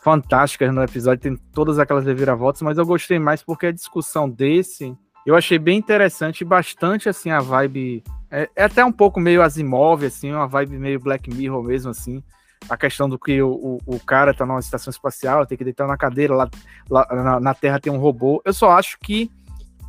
fantásticas 0.00 0.72
no 0.72 0.80
episódio, 0.80 1.20
tem 1.20 1.36
todas 1.52 1.80
aquelas 1.80 2.06
reviravoltas, 2.06 2.62
mas 2.62 2.78
eu 2.78 2.86
gostei 2.86 3.18
mais 3.18 3.42
porque 3.42 3.66
a 3.66 3.72
discussão 3.72 4.30
desse 4.30 4.96
eu 5.26 5.34
achei 5.34 5.58
bem 5.58 5.76
interessante, 5.76 6.44
bastante 6.44 7.08
assim 7.08 7.32
a 7.32 7.40
vibe, 7.40 8.04
é, 8.30 8.48
é 8.54 8.62
até 8.62 8.84
um 8.84 8.92
pouco 8.92 9.18
meio 9.18 9.42
Asimov, 9.42 10.04
assim, 10.04 10.30
uma 10.30 10.46
vibe 10.46 10.78
meio 10.78 11.00
Black 11.00 11.34
Mirror 11.34 11.64
mesmo, 11.64 11.90
assim, 11.90 12.22
a 12.68 12.76
questão 12.76 13.08
do 13.08 13.18
que 13.18 13.42
o, 13.42 13.50
o, 13.50 13.80
o, 13.96 13.98
cara 13.98 14.32
tá 14.32 14.46
numa 14.46 14.60
estação 14.60 14.92
espacial, 14.92 15.44
tem 15.46 15.58
que 15.58 15.64
deitar 15.64 15.88
na 15.88 15.96
cadeira, 15.96 16.32
lá, 16.32 16.48
lá 16.88 17.08
na, 17.10 17.40
na, 17.40 17.54
Terra 17.54 17.80
tem 17.80 17.92
um 17.92 17.98
robô. 17.98 18.40
Eu 18.44 18.52
só 18.52 18.70
acho 18.70 18.98
que 19.00 19.28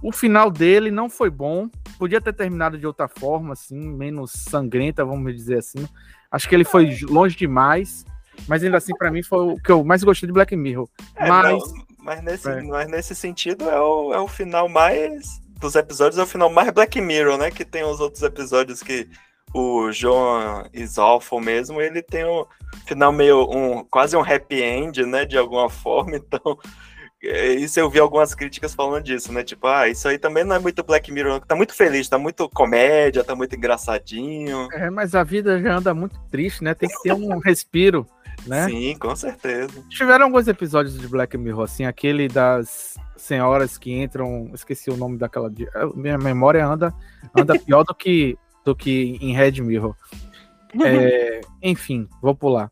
o 0.06 0.12
final 0.12 0.52
dele 0.52 0.92
não 0.92 1.10
foi 1.10 1.32
bom. 1.32 1.68
Podia 1.98 2.22
ter 2.22 2.32
terminado 2.32 2.78
de 2.78 2.86
outra 2.86 3.08
forma, 3.08 3.54
assim, 3.54 3.80
menos 3.80 4.32
sangrenta, 4.32 5.04
vamos 5.04 5.36
dizer 5.36 5.58
assim. 5.58 5.88
Acho 6.30 6.48
que 6.48 6.54
ele 6.54 6.64
foi 6.64 6.96
longe 7.10 7.36
demais. 7.36 8.06
Mas 8.48 8.64
ainda 8.64 8.78
assim, 8.78 8.94
para 8.96 9.10
mim, 9.10 9.24
foi 9.24 9.54
o 9.54 9.56
que 9.56 9.72
eu 9.72 9.84
mais 9.84 10.04
gostei 10.04 10.28
de 10.28 10.34
Black 10.34 10.56
Mirror. 10.56 10.88
É, 11.16 11.28
mas, 11.28 11.52
não, 11.52 11.86
mas, 11.98 12.24
nesse, 12.24 12.48
é. 12.48 12.62
mas 12.62 12.88
nesse 12.88 13.16
sentido, 13.16 13.68
é 13.68 13.80
o, 13.80 14.14
é 14.14 14.20
o 14.20 14.28
final 14.28 14.70
mais. 14.70 15.44
Dos 15.60 15.74
episódios, 15.74 16.20
é 16.20 16.24
o 16.24 16.28
final 16.28 16.52
mais 16.52 16.70
Black 16.70 17.02
Mirror, 17.02 17.40
né? 17.40 17.50
Que 17.50 17.66
tem 17.66 17.84
os 17.84 18.00
outros 18.00 18.22
episódios 18.22 18.84
que 18.84 19.10
o 19.56 19.90
John 19.90 20.68
Isolfo 20.72 21.40
mesmo, 21.40 21.82
ele 21.82 22.04
tem 22.04 22.26
um 22.26 22.46
final 22.86 23.12
meio 23.12 23.50
um 23.50 23.84
quase 23.86 24.16
um 24.16 24.22
happy 24.22 24.62
end, 24.62 25.04
né, 25.06 25.24
de 25.26 25.38
alguma 25.38 25.70
forma, 25.70 26.18
então 26.18 26.42
é, 26.42 26.95
isso 27.56 27.80
eu 27.80 27.90
vi 27.90 28.00
algumas 28.00 28.34
críticas 28.36 28.74
falando 28.74 29.04
disso, 29.04 29.32
né? 29.32 29.44
Tipo, 29.44 29.68
ah, 29.68 29.88
isso 29.88 30.08
aí 30.08 30.18
também 30.18 30.44
não 30.44 30.56
é 30.56 30.60
muito 30.60 30.84
Black 30.84 31.12
Mirror, 31.12 31.40
tá 31.42 31.56
muito 31.56 31.74
feliz, 31.74 32.08
tá 32.08 32.18
muito 32.18 32.50
comédia, 32.50 33.24
tá 33.24 33.36
muito 33.36 33.56
engraçadinho. 33.56 34.68
É, 34.74 34.90
mas 34.90 35.16
a 35.16 35.24
vida 35.24 35.62
já 35.62 35.78
anda 35.78 35.94
muito 35.94 36.20
triste, 36.30 36.64
né? 36.64 36.74
Tem 36.74 36.90
que 36.90 37.02
ter 37.02 37.14
um 37.14 37.40
respiro, 37.40 38.06
né? 38.46 38.68
Sim, 38.68 38.98
com 38.98 39.16
certeza. 39.16 39.84
Tiveram 39.90 40.26
alguns 40.26 40.48
episódios 40.48 41.00
de 41.00 41.08
Black 41.08 41.38
Mirror, 41.38 41.64
assim, 41.64 41.86
aquele 41.86 42.28
das 42.28 42.96
senhoras 43.18 43.78
que 43.78 43.92
entram, 43.92 44.52
esqueci 44.54 44.90
o 44.90 44.98
nome 44.98 45.18
daquela, 45.18 45.52
minha 45.96 46.18
memória 46.18 46.66
anda 46.66 46.94
anda 47.36 47.58
pior 47.60 47.84
do 47.84 47.96
que 47.96 48.38
do 48.64 48.76
que 48.76 49.18
em 49.22 49.34
Red 49.34 49.62
Mirror. 49.62 49.96
É, 50.84 51.40
enfim, 51.64 52.06
vou 52.22 52.36
pular. 52.36 52.70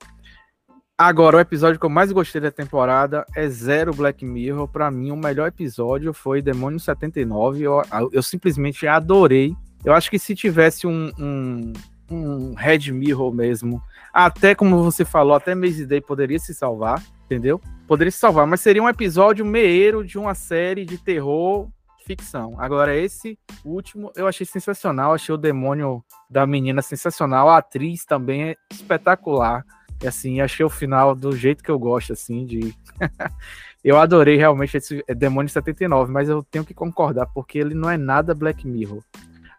Agora, 0.97 1.37
o 1.37 1.39
episódio 1.39 1.79
que 1.79 1.85
eu 1.85 1.89
mais 1.89 2.11
gostei 2.11 2.39
da 2.39 2.51
temporada 2.51 3.25
é 3.35 3.49
Zero 3.49 3.93
Black 3.95 4.23
Mirror. 4.23 4.67
Para 4.67 4.91
mim, 4.91 5.09
o 5.09 5.17
melhor 5.17 5.47
episódio 5.47 6.13
foi 6.13 6.39
Demônio 6.39 6.79
79. 6.79 7.63
Eu, 7.63 7.81
eu 8.11 8.21
simplesmente 8.21 8.85
adorei. 8.85 9.55
Eu 9.83 9.93
acho 9.93 10.11
que 10.11 10.19
se 10.19 10.35
tivesse 10.35 10.85
um, 10.85 11.11
um, 11.17 11.73
um 12.11 12.53
Red 12.53 12.91
Mirror 12.91 13.33
mesmo, 13.33 13.81
até 14.13 14.53
como 14.53 14.83
você 14.83 15.03
falou, 15.03 15.35
até 15.35 15.55
Maze 15.55 15.83
Day 15.83 15.99
poderia 15.99 16.37
se 16.37 16.53
salvar, 16.53 17.03
entendeu? 17.25 17.59
Poderia 17.87 18.11
se 18.11 18.19
salvar, 18.19 18.45
mas 18.45 18.61
seria 18.61 18.83
um 18.83 18.87
episódio 18.87 19.43
meeiro 19.43 20.05
de 20.05 20.19
uma 20.19 20.35
série 20.35 20.85
de 20.85 20.99
terror 20.99 21.67
ficção. 22.05 22.53
Agora, 22.59 22.95
esse 22.95 23.37
último 23.65 24.11
eu 24.15 24.27
achei 24.27 24.45
sensacional. 24.45 25.13
Achei 25.13 25.33
o 25.33 25.37
demônio 25.37 26.03
da 26.29 26.45
menina 26.45 26.81
sensacional. 26.81 27.49
A 27.49 27.57
atriz 27.57 28.05
também 28.05 28.49
é 28.49 28.55
espetacular. 28.71 29.65
E 30.03 30.07
assim, 30.07 30.41
achei 30.41 30.65
o 30.65 30.69
final 30.69 31.15
do 31.15 31.33
jeito 31.33 31.63
que 31.63 31.71
eu 31.71 31.79
gosto, 31.79 32.11
assim, 32.11 32.45
de. 32.45 32.75
eu 33.81 33.97
adorei 33.97 34.35
realmente 34.35 34.75
esse 34.75 35.01
Demônio 35.15 35.49
79, 35.49 36.11
mas 36.11 36.27
eu 36.27 36.43
tenho 36.43 36.65
que 36.65 36.73
concordar, 36.73 37.25
porque 37.27 37.57
ele 37.57 37.73
não 37.73 37.89
é 37.89 37.97
nada 37.97 38.35
Black 38.35 38.67
Mirror. 38.67 39.01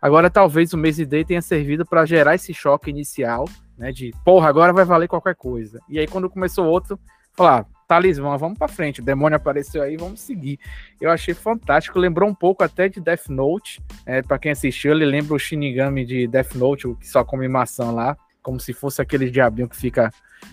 Agora, 0.02 0.28
talvez 0.28 0.74
o 0.74 0.78
Maze 0.78 1.06
Day 1.06 1.24
tenha 1.24 1.40
servido 1.40 1.86
para 1.86 2.04
gerar 2.04 2.34
esse 2.34 2.52
choque 2.52 2.90
inicial, 2.90 3.46
né? 3.78 3.90
De, 3.90 4.12
porra, 4.22 4.50
agora 4.50 4.70
vai 4.70 4.84
valer 4.84 5.08
qualquer 5.08 5.34
coisa. 5.34 5.80
E 5.88 5.98
aí, 5.98 6.06
quando 6.06 6.28
começou 6.28 6.66
outro, 6.66 7.00
falar, 7.32 7.60
ah, 7.60 7.66
talismã, 7.88 8.36
vamos 8.36 8.58
para 8.58 8.68
frente, 8.68 9.00
o 9.00 9.04
demônio 9.04 9.36
apareceu 9.36 9.82
aí, 9.82 9.96
vamos 9.96 10.20
seguir. 10.20 10.58
Eu 11.00 11.10
achei 11.10 11.32
fantástico, 11.32 11.98
lembrou 11.98 12.28
um 12.28 12.34
pouco 12.34 12.62
até 12.62 12.86
de 12.86 13.00
Death 13.00 13.28
Note, 13.30 13.82
é, 14.04 14.20
para 14.20 14.38
quem 14.38 14.52
assistiu, 14.52 14.92
ele 14.92 15.06
lembra 15.06 15.34
o 15.34 15.38
Shinigami 15.38 16.04
de 16.04 16.26
Death 16.26 16.54
Note, 16.54 16.86
o 16.86 16.96
que 16.96 17.08
só 17.08 17.24
come 17.24 17.48
maçã 17.48 17.90
lá, 17.90 18.14
como 18.44 18.60
se 18.60 18.72
fosse 18.72 19.02
aquele 19.02 19.28
diabinho 19.28 19.68
que 19.68 19.76
fica 19.76 20.12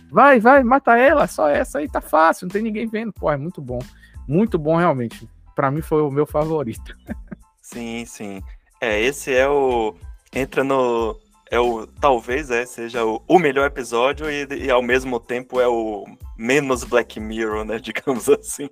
Vai, 0.10 0.39
vai, 0.39 0.63
mata 0.63 0.98
ela, 0.98 1.27
só 1.27 1.48
essa 1.48 1.79
aí 1.79 1.88
tá 1.88 2.01
fácil, 2.01 2.45
não 2.45 2.51
tem 2.51 2.62
ninguém 2.62 2.88
vendo. 2.88 3.13
Pô, 3.13 3.31
é 3.31 3.38
muito 3.38 3.62
bom. 3.62 3.79
Muito 4.27 4.57
bom, 4.60 4.75
realmente. 4.75 5.27
Para 5.55 5.71
mim 5.71 5.81
foi 5.81 6.01
o 6.01 6.12
meu 6.12 6.25
favorito. 6.25 6.95
Sim, 7.62 8.03
sim. 8.05 8.41
É, 8.81 9.00
esse 9.00 9.33
é 9.33 9.48
o. 9.48 9.95
Entra 10.33 10.62
no. 10.62 11.17
É 11.50 11.57
o. 11.57 11.88
Talvez 11.88 12.50
é, 12.51 12.65
seja 12.65 13.05
o, 13.05 13.21
o 13.25 13.39
melhor 13.39 13.67
episódio 13.67 14.29
e, 14.29 14.45
e 14.65 14.69
ao 14.69 14.81
mesmo 14.81 15.21
tempo 15.21 15.62
é 15.62 15.67
o 15.69 16.05
menos 16.36 16.83
Black 16.83 17.17
Mirror, 17.17 17.63
né? 17.63 17.79
Digamos 17.79 18.27
assim. 18.27 18.67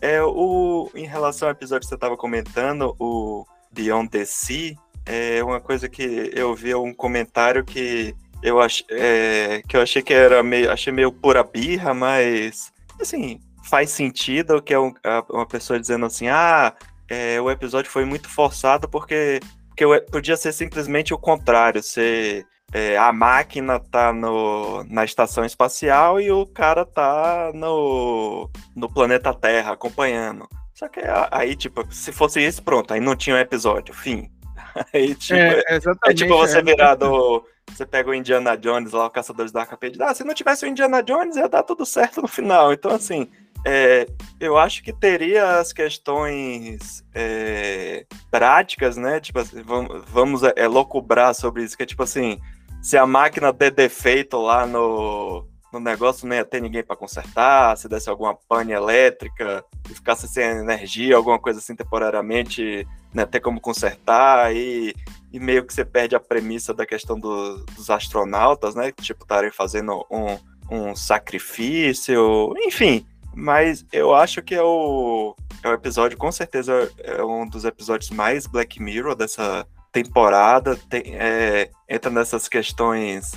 É, 0.00 0.20
o, 0.24 0.90
em 0.94 1.06
relação 1.06 1.46
ao 1.46 1.52
episódio 1.52 1.82
que 1.82 1.88
você 1.88 1.94
estava 1.94 2.16
comentando, 2.16 2.96
o 2.98 3.44
Beyond 3.70 4.08
the 4.08 4.24
Sea, 4.24 4.74
é 5.06 5.42
uma 5.42 5.60
coisa 5.60 5.88
que 5.88 6.30
eu 6.34 6.54
vi 6.54 6.74
um 6.74 6.94
comentário 6.94 7.64
que 7.64 8.14
eu 8.42 8.60
ach, 8.60 8.82
é, 8.90 9.62
que 9.68 9.76
eu 9.76 9.82
achei 9.82 10.02
que 10.02 10.14
era 10.14 10.42
meio, 10.42 10.70
achei 10.70 10.92
meio 10.92 11.12
pura 11.12 11.42
birra, 11.42 11.92
mas 11.92 12.72
assim, 13.00 13.40
faz 13.64 13.90
sentido 13.90 14.62
que 14.62 14.74
é 14.74 14.78
um, 14.78 14.92
uma 15.30 15.46
pessoa 15.46 15.78
dizendo 15.78 16.06
assim, 16.06 16.28
ah, 16.28 16.74
é, 17.08 17.40
o 17.40 17.50
episódio 17.50 17.90
foi 17.90 18.04
muito 18.04 18.28
forçado 18.28 18.88
porque, 18.88 19.40
porque 19.68 20.00
podia 20.10 20.36
ser 20.36 20.52
simplesmente 20.52 21.12
o 21.12 21.18
contrário, 21.18 21.82
ser 21.82 22.46
é, 22.72 22.96
a 22.96 23.12
máquina 23.12 23.80
tá 23.80 24.12
no, 24.12 24.84
na 24.84 25.04
estação 25.04 25.44
espacial 25.44 26.20
e 26.20 26.30
o 26.30 26.46
cara 26.46 26.86
tá 26.86 27.50
no, 27.52 28.48
no 28.76 28.88
planeta 28.88 29.34
Terra 29.34 29.72
acompanhando. 29.72 30.48
Só 30.72 30.88
que 30.88 31.00
aí, 31.30 31.56
tipo, 31.56 31.84
se 31.92 32.12
fosse 32.12 32.40
isso, 32.40 32.62
pronto, 32.62 32.94
aí 32.94 33.00
não 33.00 33.16
tinha 33.16 33.36
um 33.36 33.38
episódio, 33.38 33.92
fim. 33.92 34.30
Aí, 34.92 35.14
tipo, 35.14 35.38
é, 35.38 35.62
é 36.06 36.14
tipo 36.14 36.36
você 36.36 36.58
é. 36.58 36.62
virar 36.62 36.94
do 36.94 37.44
você 37.72 37.86
pega 37.86 38.10
o 38.10 38.14
Indiana 38.14 38.56
Jones 38.56 38.92
lá, 38.92 39.06
o 39.06 39.10
Caçadores 39.10 39.52
da 39.52 39.60
Arca 39.60 39.76
Perdida. 39.76 40.06
Ah, 40.06 40.14
se 40.14 40.24
não 40.24 40.34
tivesse 40.34 40.64
o 40.64 40.68
Indiana 40.68 41.02
Jones, 41.02 41.36
ia 41.36 41.48
dar 41.48 41.62
tudo 41.62 41.86
certo 41.86 42.20
no 42.20 42.28
final. 42.28 42.72
Então, 42.72 42.90
assim, 42.90 43.30
é, 43.64 44.06
eu 44.40 44.58
acho 44.58 44.82
que 44.82 44.92
teria 44.92 45.58
as 45.58 45.72
questões 45.72 47.04
é, 47.14 48.04
práticas, 48.30 48.96
né? 48.96 49.20
Tipo 49.20 49.40
assim, 49.40 49.62
vamos, 49.62 50.04
vamos 50.08 50.42
é, 50.42 51.32
sobre 51.34 51.62
isso, 51.62 51.76
que 51.76 51.82
é 51.82 51.86
tipo 51.86 52.02
assim, 52.02 52.40
se 52.82 52.96
a 52.96 53.06
máquina 53.06 53.52
der 53.52 53.70
defeito 53.70 54.38
lá 54.38 54.66
no, 54.66 55.44
no 55.72 55.80
negócio, 55.80 56.26
não 56.26 56.34
ia 56.34 56.44
ter 56.44 56.60
ninguém 56.60 56.82
para 56.82 56.96
consertar, 56.96 57.76
se 57.76 57.88
desse 57.88 58.08
alguma 58.08 58.34
pane 58.34 58.72
elétrica 58.72 59.64
e 59.88 59.94
ficasse 59.94 60.26
sem 60.28 60.44
energia, 60.44 61.16
alguma 61.16 61.38
coisa 61.38 61.58
assim 61.58 61.76
temporariamente, 61.76 62.86
né, 63.14 63.24
ter 63.26 63.40
como 63.40 63.60
consertar 63.60 64.54
e 64.54 64.94
e 65.32 65.38
meio 65.38 65.64
que 65.64 65.72
você 65.72 65.84
perde 65.84 66.16
a 66.16 66.20
premissa 66.20 66.74
da 66.74 66.84
questão 66.84 67.18
do, 67.18 67.64
dos 67.76 67.88
astronautas, 67.88 68.74
né? 68.74 68.90
Tipo, 69.00 69.22
estarem 69.22 69.50
fazendo 69.50 70.04
um, 70.10 70.36
um 70.70 70.96
sacrifício, 70.96 72.52
enfim. 72.58 73.06
Mas 73.32 73.86
eu 73.92 74.14
acho 74.14 74.42
que 74.42 74.54
é 74.54 74.62
o, 74.62 75.36
é 75.62 75.68
o 75.68 75.72
episódio, 75.72 76.18
com 76.18 76.32
certeza, 76.32 76.90
é 76.98 77.22
um 77.22 77.46
dos 77.46 77.64
episódios 77.64 78.10
mais 78.10 78.46
Black 78.46 78.82
Mirror 78.82 79.14
dessa 79.14 79.64
temporada. 79.92 80.76
Tem, 80.88 81.14
é, 81.14 81.70
entra 81.88 82.10
nessas 82.10 82.48
questões 82.48 83.32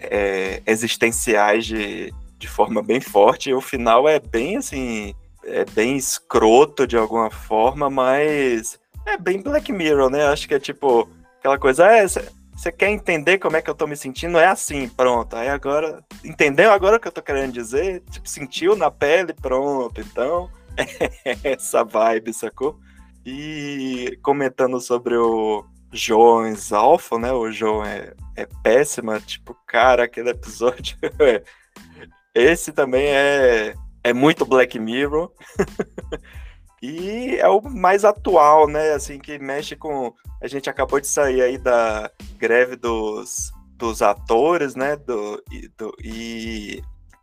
é, 0.00 0.62
existenciais 0.66 1.66
de, 1.66 2.12
de 2.38 2.48
forma 2.48 2.82
bem 2.82 3.00
forte. 3.00 3.50
E 3.50 3.54
o 3.54 3.60
final 3.60 4.08
é 4.08 4.18
bem 4.18 4.56
assim. 4.56 5.14
É 5.44 5.64
bem 5.64 5.96
escroto 5.96 6.86
de 6.86 6.96
alguma 6.96 7.28
forma, 7.28 7.90
mas 7.90 8.78
é 9.04 9.16
bem 9.16 9.42
Black 9.42 9.72
Mirror, 9.72 10.08
né? 10.08 10.26
Acho 10.26 10.46
que 10.46 10.54
é 10.54 10.60
tipo 10.60 11.08
aquela 11.38 11.58
coisa. 11.58 11.84
É, 11.86 12.06
você 12.06 12.70
quer 12.70 12.90
entender 12.90 13.38
como 13.38 13.56
é 13.56 13.62
que 13.62 13.68
eu 13.68 13.74
tô 13.74 13.86
me 13.86 13.96
sentindo? 13.96 14.38
É 14.38 14.46
assim, 14.46 14.88
pronto. 14.88 15.34
Aí 15.34 15.48
agora. 15.48 16.02
Entendeu 16.24 16.70
agora 16.70 16.96
o 16.96 17.00
que 17.00 17.08
eu 17.08 17.12
tô 17.12 17.20
querendo 17.22 17.52
dizer? 17.52 18.02
Tipo, 18.10 18.28
sentiu 18.28 18.76
na 18.76 18.90
pele, 18.90 19.32
pronto. 19.32 20.00
Então, 20.00 20.48
essa 21.42 21.82
vibe, 21.82 22.32
sacou? 22.32 22.78
E 23.26 24.18
comentando 24.22 24.80
sobre 24.80 25.16
o 25.16 25.64
João 25.92 26.52
Alpha, 26.72 27.18
né? 27.18 27.32
O 27.32 27.50
João 27.52 27.84
é, 27.84 28.14
é 28.36 28.46
péssima. 28.62 29.20
Tipo, 29.20 29.56
cara, 29.66 30.04
aquele 30.04 30.30
episódio. 30.30 30.96
Esse 32.34 32.72
também 32.72 33.06
é, 33.06 33.74
é 34.02 34.12
muito 34.12 34.46
Black 34.46 34.78
Mirror. 34.78 35.30
E 36.82 37.36
é 37.36 37.48
o 37.48 37.62
mais 37.62 38.04
atual, 38.04 38.66
né? 38.66 38.92
Assim, 38.92 39.16
que 39.16 39.38
mexe 39.38 39.76
com. 39.76 40.12
A 40.42 40.48
gente 40.48 40.68
acabou 40.68 41.00
de 41.00 41.06
sair 41.06 41.40
aí 41.40 41.56
da 41.56 42.10
greve 42.36 42.74
dos, 42.74 43.52
dos 43.76 44.02
atores, 44.02 44.74
né? 44.74 44.96
Do, 44.96 45.40
e, 45.48 45.68
do, 45.78 45.94
e, 46.02 46.82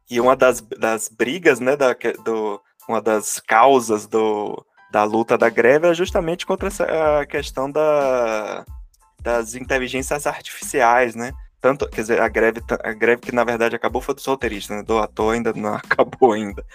e 0.09 0.21
uma 0.21 0.33
das, 0.33 0.61
das 0.61 1.09
brigas, 1.09 1.59
né? 1.59 1.75
Da, 1.75 1.93
do, 2.23 2.61
uma 2.87 3.01
das 3.01 3.41
causas 3.41 4.07
do, 4.07 4.65
da 4.91 5.03
luta 5.03 5.37
da 5.37 5.49
greve 5.49 5.87
é 5.87 5.93
justamente 5.93 6.45
contra 6.45 6.67
essa, 6.67 6.85
a 7.19 7.25
questão 7.25 7.69
da, 7.69 8.65
das 9.21 9.55
inteligências 9.55 10.25
artificiais, 10.25 11.15
né? 11.15 11.31
Tanto, 11.61 11.89
quer 11.89 12.01
dizer, 12.01 12.21
a 12.21 12.27
greve, 12.27 12.61
a 12.83 12.93
greve 12.93 13.21
que 13.21 13.35
na 13.35 13.43
verdade 13.43 13.75
acabou 13.75 14.01
foi 14.01 14.15
dos 14.15 14.25
roteiristas, 14.25 14.77
né? 14.77 14.83
Do 14.83 14.97
ator 14.97 15.33
ainda 15.33 15.53
não 15.53 15.73
acabou 15.75 16.33
ainda. 16.33 16.65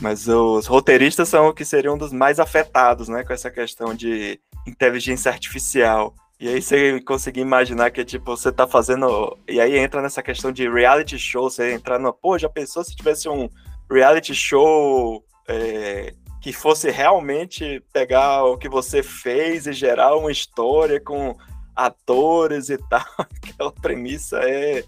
Mas 0.00 0.28
os 0.28 0.66
roteiristas 0.66 1.28
são 1.28 1.52
que 1.52 1.64
seriam 1.64 1.96
dos 1.96 2.12
mais 2.12 2.38
afetados, 2.40 3.08
né, 3.08 3.24
com 3.24 3.32
essa 3.32 3.50
questão 3.50 3.94
de 3.94 4.38
inteligência 4.66 5.30
artificial. 5.30 6.14
E 6.38 6.48
aí 6.48 6.62
você 6.62 7.00
conseguir 7.02 7.40
imaginar 7.40 7.90
que, 7.90 8.04
tipo, 8.04 8.36
você 8.36 8.50
tá 8.50 8.66
fazendo... 8.66 9.36
E 9.46 9.60
aí 9.60 9.76
entra 9.76 10.00
nessa 10.00 10.22
questão 10.22 10.50
de 10.50 10.68
reality 10.68 11.18
show, 11.18 11.50
você 11.50 11.72
entrar 11.72 11.98
no... 11.98 12.12
Pô, 12.12 12.38
já 12.38 12.48
pensou 12.48 12.82
se 12.82 12.96
tivesse 12.96 13.28
um 13.28 13.48
reality 13.90 14.34
show 14.34 15.22
é, 15.46 16.14
que 16.40 16.52
fosse 16.52 16.90
realmente 16.90 17.82
pegar 17.92 18.44
o 18.44 18.56
que 18.56 18.68
você 18.68 19.02
fez 19.02 19.66
e 19.66 19.72
gerar 19.72 20.16
uma 20.16 20.32
história 20.32 21.00
com 21.00 21.36
atores 21.74 22.70
e 22.70 22.78
tal? 22.78 23.04
Aquela 23.18 23.72
premissa 23.72 24.38
é 24.38 24.84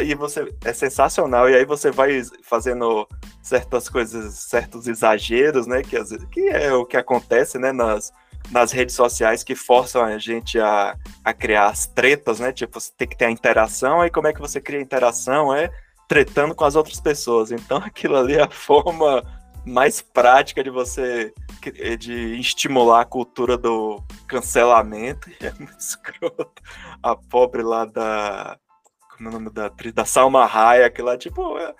e 0.00 0.14
você 0.14 0.52
é 0.64 0.72
sensacional. 0.72 1.48
E 1.48 1.54
aí 1.54 1.64
você 1.64 1.90
vai 1.90 2.22
fazendo 2.42 3.06
certas 3.40 3.88
coisas, 3.88 4.34
certos 4.34 4.88
exageros, 4.88 5.66
né? 5.66 5.82
Que, 5.82 5.96
que 6.26 6.48
é 6.48 6.72
o 6.72 6.84
que 6.84 6.96
acontece, 6.96 7.58
né? 7.58 7.70
Nas, 7.70 8.12
nas 8.50 8.72
redes 8.72 8.96
sociais 8.96 9.44
que 9.44 9.54
forçam 9.54 10.02
a 10.02 10.18
gente 10.18 10.58
a, 10.58 10.96
a 11.22 11.32
criar 11.32 11.66
as 11.66 11.86
tretas, 11.86 12.40
né? 12.40 12.50
Tipo, 12.52 12.80
você 12.80 12.90
tem 12.96 13.06
que 13.06 13.16
ter 13.16 13.26
a 13.26 13.30
interação, 13.30 14.00
aí 14.00 14.10
como 14.10 14.26
é 14.26 14.32
que 14.32 14.40
você 14.40 14.60
cria 14.60 14.80
a 14.80 14.82
interação? 14.82 15.54
É 15.54 15.70
tretando 16.08 16.54
com 16.54 16.64
as 16.64 16.74
outras 16.74 17.00
pessoas. 17.00 17.52
Então 17.52 17.78
aquilo 17.84 18.16
ali 18.16 18.34
é 18.34 18.42
a 18.42 18.50
forma 18.50 19.22
mais 19.64 20.00
prática 20.00 20.62
de 20.62 20.70
você 20.70 21.32
de 21.98 22.38
estimular 22.38 23.02
a 23.02 23.04
cultura 23.04 23.58
do 23.58 24.02
cancelamento. 24.26 25.28
E 25.28 25.36
é 25.44 25.52
escroto. 25.78 26.62
A 27.02 27.14
pobre 27.16 27.62
lá 27.62 27.84
da 27.84 28.58
como 29.18 29.28
é 29.28 29.32
o 29.32 29.34
nome 29.34 29.50
da 29.50 29.66
atriz? 29.66 29.92
Da 29.92 30.04
Salma 30.04 30.44
Hayek 30.44 31.02
lá, 31.02 31.18
tipo, 31.18 31.58
é, 31.58 31.74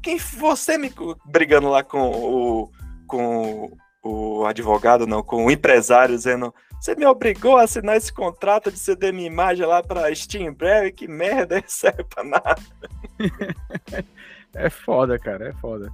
quem 0.00 0.16
você 0.16 0.78
me 0.78 0.92
brigando 1.26 1.68
lá 1.68 1.82
com 1.82 2.08
o, 2.08 2.70
com 3.06 3.76
o 4.02 4.46
advogado, 4.46 5.06
não, 5.06 5.22
com 5.22 5.44
o 5.44 5.50
empresário, 5.50 6.14
dizendo 6.14 6.54
você 6.80 6.94
me 6.94 7.04
obrigou 7.04 7.56
a 7.56 7.64
assinar 7.64 7.96
esse 7.96 8.12
contrato 8.12 8.70
de 8.70 8.78
ceder 8.78 9.12
minha 9.12 9.26
imagem 9.26 9.66
lá 9.66 9.82
pra 9.82 10.14
Steam 10.14 10.54
Brave, 10.54 10.92
que 10.92 11.08
merda, 11.08 11.58
isso 11.66 11.78
serve 11.78 12.04
pra 12.04 12.22
nada. 12.22 12.62
é 14.54 14.70
foda, 14.70 15.18
cara, 15.18 15.48
é 15.48 15.52
foda. 15.54 15.92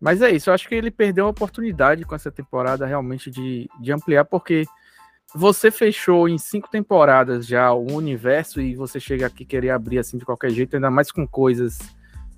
Mas 0.00 0.20
é 0.20 0.30
isso, 0.30 0.50
eu 0.50 0.54
acho 0.54 0.68
que 0.68 0.74
ele 0.74 0.90
perdeu 0.90 1.26
a 1.26 1.30
oportunidade 1.30 2.04
com 2.04 2.14
essa 2.14 2.30
temporada 2.30 2.84
realmente 2.84 3.30
de, 3.30 3.68
de 3.80 3.92
ampliar, 3.92 4.24
porque 4.24 4.64
você 5.34 5.70
fechou 5.70 6.28
em 6.28 6.38
cinco 6.38 6.70
temporadas 6.70 7.46
já 7.46 7.72
o 7.72 7.92
universo 7.92 8.60
e 8.60 8.74
você 8.74 9.00
chega 9.00 9.26
aqui 9.26 9.44
querer 9.44 9.70
abrir 9.70 9.98
assim 9.98 10.18
de 10.18 10.24
qualquer 10.24 10.50
jeito, 10.50 10.74
ainda 10.74 10.90
mais 10.90 11.10
com 11.10 11.26
coisas 11.26 11.78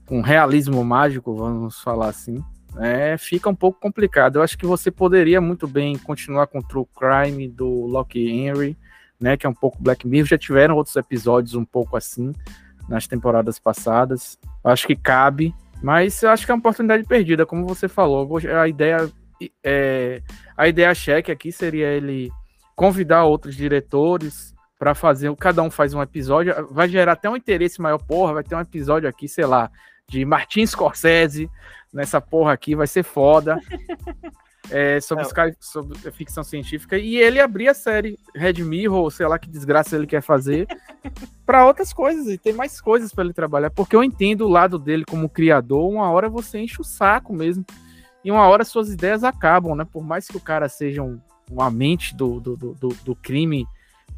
com 0.06 0.22
realismo 0.22 0.82
mágico, 0.82 1.34
vamos 1.34 1.82
falar 1.82 2.08
assim, 2.08 2.42
é, 2.78 3.16
fica 3.18 3.48
um 3.50 3.54
pouco 3.54 3.78
complicado. 3.78 4.36
Eu 4.36 4.42
acho 4.42 4.56
que 4.56 4.66
você 4.66 4.90
poderia 4.90 5.40
muito 5.40 5.66
bem 5.66 5.98
continuar 5.98 6.46
com 6.46 6.58
o 6.58 6.62
True 6.62 6.86
Crime 6.96 7.48
do 7.48 7.86
Loki 7.86 8.28
Henry, 8.28 8.76
né, 9.20 9.36
que 9.36 9.46
é 9.46 9.48
um 9.48 9.54
pouco 9.54 9.82
Black 9.82 10.06
Mirror. 10.06 10.28
Já 10.28 10.38
tiveram 10.38 10.76
outros 10.76 10.96
episódios 10.96 11.54
um 11.54 11.64
pouco 11.64 11.96
assim 11.96 12.32
nas 12.88 13.06
temporadas 13.06 13.58
passadas. 13.58 14.38
Acho 14.64 14.86
que 14.86 14.96
cabe, 14.96 15.54
mas 15.82 16.22
eu 16.22 16.30
acho 16.30 16.44
que 16.44 16.50
é 16.50 16.54
uma 16.54 16.60
oportunidade 16.60 17.04
perdida, 17.04 17.46
como 17.46 17.66
você 17.66 17.88
falou. 17.88 18.28
A 18.60 18.68
ideia 18.68 19.10
é, 19.62 20.20
a 20.56 20.66
ideia 20.66 20.94
cheque 20.94 21.30
aqui 21.30 21.52
seria 21.52 21.88
ele 21.88 22.30
convidar 22.74 23.24
outros 23.24 23.54
diretores 23.54 24.54
para 24.78 24.94
fazer, 24.94 25.34
cada 25.36 25.62
um 25.62 25.70
faz 25.70 25.92
um 25.92 26.02
episódio, 26.02 26.54
vai 26.70 26.88
gerar 26.88 27.12
até 27.12 27.28
um 27.28 27.36
interesse 27.36 27.80
maior, 27.80 27.98
porra, 27.98 28.34
vai 28.34 28.44
ter 28.44 28.54
um 28.54 28.60
episódio 28.60 29.08
aqui, 29.08 29.26
sei 29.28 29.44
lá, 29.44 29.70
de 30.08 30.24
Martin 30.24 30.64
Scorsese 30.64 31.50
nessa 31.92 32.20
porra 32.20 32.52
aqui, 32.52 32.74
vai 32.74 32.86
ser 32.86 33.02
foda. 33.02 33.58
É, 34.70 35.00
sobre, 35.00 35.24
Sky, 35.24 35.56
sobre 35.58 35.96
ficção 36.10 36.44
científica 36.44 36.98
e 36.98 37.16
ele 37.16 37.40
abrir 37.40 37.68
a 37.68 37.74
série 37.74 38.18
Red 38.34 38.62
Mirror, 38.62 39.10
sei 39.10 39.26
lá 39.26 39.38
que 39.38 39.48
desgraça 39.48 39.96
ele 39.96 40.06
quer 40.06 40.20
fazer, 40.20 40.68
para 41.48 41.64
outras 41.64 41.94
coisas 41.94 42.28
e 42.28 42.36
tem 42.36 42.52
mais 42.52 42.78
coisas 42.78 43.10
para 43.10 43.24
ele 43.24 43.32
trabalhar, 43.32 43.70
porque 43.70 43.96
eu 43.96 44.04
entendo 44.04 44.42
o 44.42 44.50
lado 44.50 44.78
dele 44.78 45.02
como 45.06 45.30
criador, 45.30 45.88
uma 45.90 46.10
hora 46.10 46.28
você 46.28 46.58
enche 46.58 46.78
o 46.78 46.84
saco 46.84 47.32
mesmo 47.32 47.64
e 48.22 48.30
uma 48.30 48.46
hora 48.46 48.66
suas 48.66 48.90
ideias 48.90 49.24
acabam, 49.24 49.74
né? 49.74 49.86
Por 49.90 50.04
mais 50.04 50.28
que 50.28 50.36
o 50.36 50.40
cara 50.40 50.68
seja 50.68 51.02
um, 51.02 51.18
uma 51.50 51.70
mente 51.70 52.14
do, 52.14 52.38
do, 52.38 52.54
do, 52.54 52.88
do 53.02 53.14
crime 53.16 53.66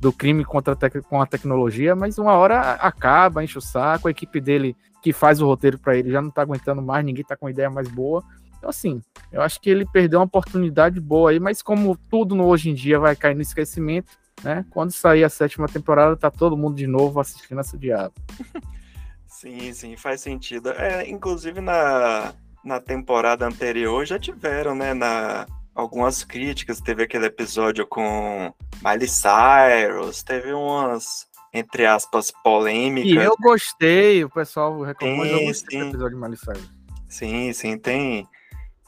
do 0.01 0.13
crime 0.13 0.45
contra 0.45 0.75
a 0.75 1.03
com 1.03 1.23
a 1.23 1.27
tecnologia, 1.27 1.95
mas 1.95 2.19
uma 2.19 2.33
hora 2.33 2.73
acaba, 2.73 3.45
enche 3.45 3.59
o 3.59 3.61
saco, 3.61 4.09
a 4.09 4.11
equipe 4.11 4.41
dele 4.41 4.75
que 5.01 5.13
faz 5.13 5.41
o 5.41 5.47
roteiro 5.47 5.79
para 5.79 5.97
ele 5.97 6.11
já 6.11 6.21
não 6.21 6.31
tá 6.31 6.43
aguentando 6.43 6.83
mais, 6.83 7.05
ninguém 7.05 7.23
tá 7.23 7.37
com 7.37 7.49
ideia 7.49 7.71
mais 7.71 7.89
boa. 7.89 8.25
Então, 8.59 8.69
assim, 8.69 9.01
eu 9.31 9.41
acho 9.41 9.61
que 9.61 9.71
ele 9.71 9.87
perdeu 9.87 10.19
uma 10.19 10.25
oportunidade 10.25 10.99
boa 10.99 11.31
aí, 11.31 11.39
mas 11.39 11.63
como 11.63 11.97
tudo 12.11 12.35
no 12.35 12.47
hoje 12.47 12.71
em 12.71 12.75
dia 12.75 12.99
vai 12.99 13.15
cair 13.15 13.37
no 13.37 13.43
esquecimento, 13.43 14.19
né? 14.43 14.65
Quando 14.71 14.91
sair 14.91 15.25
a 15.25 15.29
sétima 15.29 15.69
temporada, 15.69 16.17
tá 16.17 16.31
todo 16.31 16.57
mundo 16.57 16.77
de 16.77 16.87
novo 16.87 17.21
assistindo 17.21 17.61
essa 17.61 17.77
diabo. 17.79 18.15
Sim, 19.27 19.73
sim, 19.73 19.97
faz 19.97 20.21
sentido. 20.21 20.71
É, 20.71 21.09
inclusive 21.09 21.63
na, 21.63 22.35
na 22.63 22.79
temporada 22.79 23.47
anterior 23.47 24.05
já 24.05 24.19
tiveram, 24.19 24.75
né? 24.75 24.93
Na, 24.93 25.47
algumas 25.75 26.23
críticas. 26.23 26.81
Teve 26.81 27.05
aquele 27.05 27.27
episódio 27.27 27.87
com 27.87 28.53
Miley 28.85 29.09
Cyrus, 29.09 30.23
teve 30.23 30.53
umas, 30.53 31.27
entre 31.55 31.87
aspas, 31.87 32.31
polêmicas. 32.45 33.11
E 33.11 33.17
eu 33.17 33.35
gostei, 33.41 34.23
o 34.23 34.29
pessoal 34.29 34.83
reclamou 34.83 35.25
sim, 35.25 35.33
eu 35.33 35.47
gostei 35.47 35.81
episódio 35.81 36.17
de 36.17 36.23
Miley 36.23 36.37
Cyrus. 36.37 36.71
Sim, 37.09 37.53
sim, 37.53 37.79
tem 37.79 38.29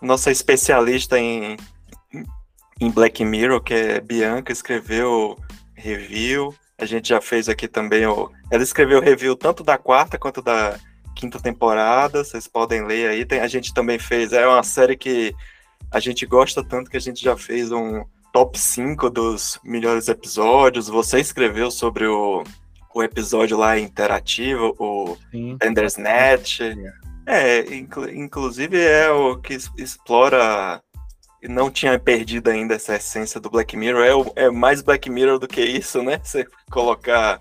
nossa 0.02 0.30
especialista 0.30 1.18
em, 1.18 1.56
em 2.82 2.90
Black 2.90 3.24
Mirror, 3.24 3.60
que 3.60 3.72
é 3.72 4.00
Bianca, 4.00 4.52
escreveu 4.52 5.38
review. 5.72 6.52
A 6.76 6.84
gente 6.84 7.10
já 7.10 7.20
fez 7.20 7.48
aqui 7.48 7.68
também 7.68 8.04
o. 8.06 8.28
Ela 8.50 8.62
escreveu 8.62 9.00
review 9.00 9.36
tanto 9.36 9.62
da 9.62 9.78
quarta 9.78 10.18
quanto 10.18 10.42
da 10.42 10.76
quinta 11.14 11.38
temporada. 11.38 12.24
Vocês 12.24 12.48
podem 12.48 12.84
ler 12.84 13.08
aí. 13.08 13.24
Tem, 13.24 13.38
a 13.38 13.46
gente 13.46 13.72
também 13.72 14.00
fez. 14.00 14.32
É 14.32 14.46
uma 14.48 14.64
série 14.64 14.96
que 14.96 15.32
a 15.92 16.00
gente 16.00 16.26
gosta 16.26 16.64
tanto 16.64 16.90
que 16.90 16.96
a 16.96 17.00
gente 17.00 17.22
já 17.22 17.36
fez 17.36 17.70
um 17.70 18.04
top 18.32 18.58
5 18.58 19.08
dos 19.10 19.60
melhores 19.62 20.08
episódios. 20.08 20.88
Você 20.88 21.20
escreveu 21.20 21.70
sobre 21.70 22.06
o, 22.06 22.42
o 22.92 23.02
episódio 23.02 23.56
lá 23.56 23.78
interativo, 23.78 24.74
o 24.76 25.16
Endersnet. 25.32 26.76
É, 27.24 27.60
inclu 27.76 28.10
inclusive 28.10 28.76
é 28.76 29.08
o 29.08 29.36
que 29.36 29.56
explora 29.78 30.82
não 31.48 31.70
tinha 31.70 31.98
perdido 31.98 32.48
ainda 32.48 32.74
essa 32.74 32.94
essência 32.94 33.40
do 33.40 33.50
Black 33.50 33.76
Mirror. 33.76 34.33
É, 34.37 34.44
é 34.44 34.50
mais 34.50 34.83
Black 34.83 35.11
Mirror 35.11 35.38
do 35.38 35.48
que 35.48 35.61
isso, 35.61 36.02
né? 36.02 36.20
Você 36.22 36.46
colocar 36.70 37.40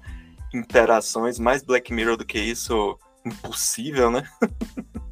interações 0.54 1.40
mais 1.40 1.64
Black 1.64 1.94
Mirror 1.94 2.18
do 2.18 2.26
que 2.26 2.40
isso, 2.40 2.98
impossível, 3.26 4.12
né? 4.12 4.24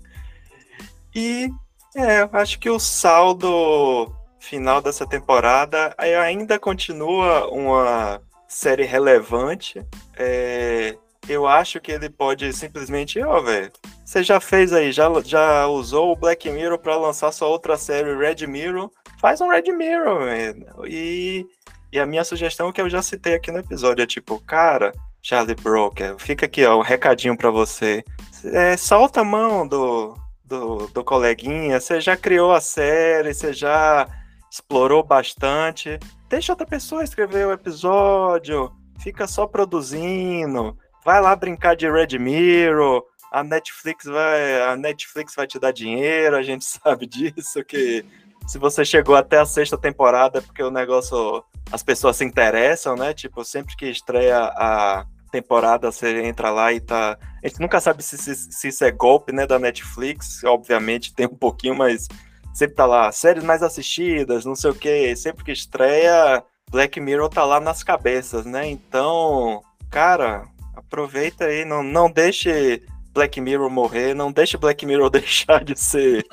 e 1.16 1.50
é, 1.96 2.22
eu 2.22 2.30
acho 2.34 2.60
que 2.60 2.70
o 2.70 2.80
saldo 2.80 4.14
final 4.40 4.82
dessa 4.82 5.06
temporada 5.06 5.94
ainda 5.98 6.58
continua 6.58 7.48
uma 7.50 8.22
série 8.48 8.84
relevante. 8.84 9.86
É, 10.18 10.98
eu 11.28 11.48
acho 11.48 11.80
que 11.80 11.92
ele 11.92 12.10
pode 12.10 12.52
simplesmente, 12.54 13.22
ó, 13.22 13.38
oh, 13.38 13.44
velho, 13.44 13.72
você 14.10 14.24
já 14.24 14.40
fez 14.40 14.74
aí, 14.74 14.92
já, 14.92 15.08
já 15.24 15.68
usou 15.68 16.12
o 16.12 16.16
Black 16.16 16.50
Mirror 16.50 16.80
para 16.80 16.98
lançar 16.98 17.32
sua 17.32 17.48
outra 17.48 17.78
série 17.78 18.18
Red 18.18 18.48
Mirror, 18.48 18.90
faz 19.22 19.40
um 19.40 19.50
Red 19.50 19.72
Mirror, 19.72 20.24
velho. 20.26 20.66
E, 20.88 21.46
e 21.94 22.00
a 22.00 22.08
minha 22.08 22.24
sugestão 22.24 22.72
que 22.72 22.82
eu 22.82 22.90
já 22.90 23.04
citei 23.04 23.36
aqui 23.36 23.52
no 23.52 23.60
episódio 23.60 24.02
é 24.02 24.08
tipo, 24.08 24.40
cara, 24.40 24.92
Charlie 25.22 25.54
Broker, 25.54 26.16
fica 26.18 26.48
aqui, 26.48 26.66
ó, 26.66 26.80
um 26.80 26.82
recadinho 26.82 27.38
para 27.38 27.52
você. 27.52 28.04
É, 28.46 28.76
solta 28.76 29.22
a 29.22 29.24
mão 29.24 29.68
do, 29.68 30.18
do, 30.44 30.88
do 30.88 31.04
coleguinha, 31.04 31.80
você 31.80 32.02
já 32.02 32.18
criou 32.18 32.52
a 32.52 32.60
série, 32.60 33.32
você 33.32 33.54
já 33.54 34.08
explorou 34.52 35.04
bastante. 35.04 36.00
Deixa 36.28 36.52
outra 36.52 36.66
pessoa 36.66 37.04
escrever 37.04 37.46
o 37.46 37.52
episódio, 37.52 38.72
fica 39.04 39.28
só 39.28 39.46
produzindo, 39.46 40.76
vai 41.06 41.22
lá 41.22 41.36
brincar 41.36 41.76
de 41.76 41.88
Red 41.88 42.18
Mirror, 42.18 43.04
a 43.32 43.44
Netflix 43.44 44.06
vai, 44.06 44.62
a 44.64 44.76
Netflix 44.76 45.36
vai 45.36 45.48
te 45.48 45.60
dar 45.60 45.72
dinheiro, 45.72 46.36
a 46.36 46.42
gente 46.42 46.66
sabe 46.66 47.06
disso, 47.06 47.64
que 47.64 48.06
se 48.48 48.58
você 48.58 48.84
chegou 48.84 49.16
até 49.16 49.38
a 49.38 49.46
sexta 49.46 49.78
temporada 49.78 50.40
é 50.40 50.42
porque 50.42 50.64
o 50.64 50.72
negócio, 50.72 51.44
as 51.72 51.84
pessoas 51.84 52.18
se 52.18 52.26
interessam, 52.26 52.96
né? 52.96 53.14
Tipo, 53.14 53.46
sempre 53.46 53.76
que 53.76 53.86
estreia 53.86 54.40
a 54.40 55.06
temporada, 55.32 55.92
você 55.92 56.24
entra 56.24 56.50
lá 56.50 56.74
e 56.74 56.80
tá. 56.80 57.18
A 57.44 57.48
gente 57.48 57.60
nunca 57.60 57.80
sabe 57.80 58.04
se, 58.04 58.18
se, 58.18 58.36
se 58.36 58.68
isso 58.70 58.84
é 58.84 58.92
golpe, 58.92 59.32
né, 59.32 59.46
da 59.46 59.60
Netflix, 59.60 60.44
obviamente 60.44 61.14
tem 61.14 61.28
um 61.28 61.36
pouquinho, 61.36 61.76
mas 61.76 62.08
sempre 62.54 62.76
tá 62.76 62.86
lá, 62.86 63.12
séries 63.12 63.44
mais 63.44 63.62
assistidas, 63.62 64.46
não 64.46 64.56
sei 64.56 64.72
o 64.72 64.76
que, 64.76 65.16
sempre 65.16 65.44
que 65.44 65.52
estreia, 65.52 66.44
Black 66.70 67.00
Mirror 67.00 67.30
tá 67.30 67.46
lá 67.46 67.60
nas 67.60 67.84
cabeças, 67.84 68.46
né? 68.46 68.68
Então, 68.68 69.62
cara, 69.90 70.48
aproveita 70.76 71.46
aí, 71.46 71.64
não, 71.64 71.84
não 71.84 72.10
deixe 72.10 72.84
Black 73.20 73.42
Mirror 73.42 73.70
morrer, 73.70 74.14
não 74.14 74.32
deixe 74.32 74.56
Black 74.56 74.86
Mirror 74.86 75.10
deixar 75.12 75.62
de 75.62 75.78
ser 75.78 76.26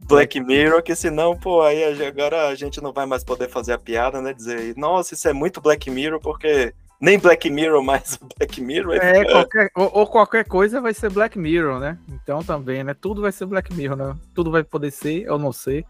Black 0.00 0.40
Mirror, 0.40 0.82
que 0.82 0.96
senão, 0.96 1.38
pô, 1.38 1.62
aí 1.62 1.84
agora 2.04 2.48
a 2.48 2.54
gente 2.56 2.80
não 2.80 2.92
vai 2.92 3.06
mais 3.06 3.22
poder 3.22 3.48
fazer 3.48 3.74
a 3.74 3.78
piada, 3.78 4.20
né? 4.20 4.32
Dizer, 4.32 4.76
nossa, 4.76 5.14
isso 5.14 5.28
é 5.28 5.32
muito 5.32 5.60
Black 5.60 5.88
Mirror, 5.88 6.18
porque 6.18 6.74
nem 7.00 7.16
Black 7.16 7.48
Mirror 7.48 7.80
mais 7.80 8.18
Black 8.36 8.60
Mirror. 8.60 8.96
É, 8.96 9.24
qualquer, 9.24 9.70
ou, 9.76 9.90
ou, 9.94 10.06
qualquer 10.08 10.44
coisa 10.46 10.80
vai 10.80 10.92
ser 10.92 11.10
Black 11.10 11.38
Mirror, 11.38 11.78
né? 11.78 11.96
Então 12.08 12.42
também, 12.42 12.82
né? 12.82 12.92
Tudo 12.92 13.22
vai 13.22 13.30
ser 13.30 13.46
Black 13.46 13.72
Mirror, 13.72 13.96
né? 13.96 14.16
Tudo 14.34 14.50
vai 14.50 14.64
poder 14.64 14.90
ser 14.90 15.30
ou 15.30 15.38
não 15.38 15.52
ser. 15.52 15.86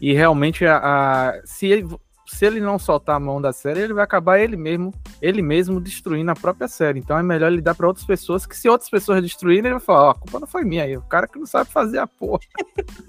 E 0.00 0.12
realmente, 0.12 0.66
a, 0.66 0.78
a 0.78 1.40
se, 1.44 1.68
ele, 1.68 1.88
se 2.36 2.46
ele 2.46 2.60
não 2.60 2.78
soltar 2.78 3.16
a 3.16 3.20
mão 3.20 3.40
da 3.40 3.52
série, 3.52 3.80
ele 3.80 3.92
vai 3.92 4.04
acabar 4.04 4.38
ele 4.38 4.56
mesmo, 4.56 4.92
ele 5.20 5.42
mesmo 5.42 5.80
destruindo 5.80 6.30
a 6.30 6.34
própria 6.34 6.66
série. 6.66 6.98
Então 6.98 7.18
é 7.18 7.22
melhor 7.22 7.52
ele 7.52 7.60
dar 7.60 7.74
para 7.74 7.86
outras 7.86 8.06
pessoas, 8.06 8.46
que 8.46 8.56
se 8.56 8.68
outras 8.68 8.90
pessoas 8.90 9.22
destruírem, 9.22 9.66
ele 9.66 9.78
vai 9.78 9.80
falar, 9.80 10.02
ó, 10.02 10.06
oh, 10.08 10.10
a 10.10 10.14
culpa 10.14 10.40
não 10.40 10.46
foi 10.46 10.64
minha 10.64 10.84
aí, 10.84 10.96
o 10.96 11.02
cara 11.02 11.28
que 11.28 11.38
não 11.38 11.46
sabe 11.46 11.70
fazer 11.70 11.98
a 11.98 12.06
porra. 12.06 12.40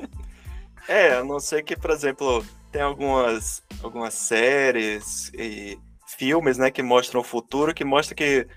é, 0.88 1.16
a 1.16 1.24
não 1.24 1.40
ser 1.40 1.64
que, 1.64 1.76
por 1.76 1.92
exemplo, 1.92 2.44
tem 2.72 2.82
algumas, 2.82 3.64
algumas 3.82 4.14
séries 4.14 5.32
e 5.34 5.80
filmes, 6.18 6.58
né, 6.58 6.70
que 6.70 6.84
mostram 6.84 7.22
o 7.22 7.24
futuro, 7.24 7.74
que 7.74 7.86
mostra 7.86 8.14
que 8.14 8.48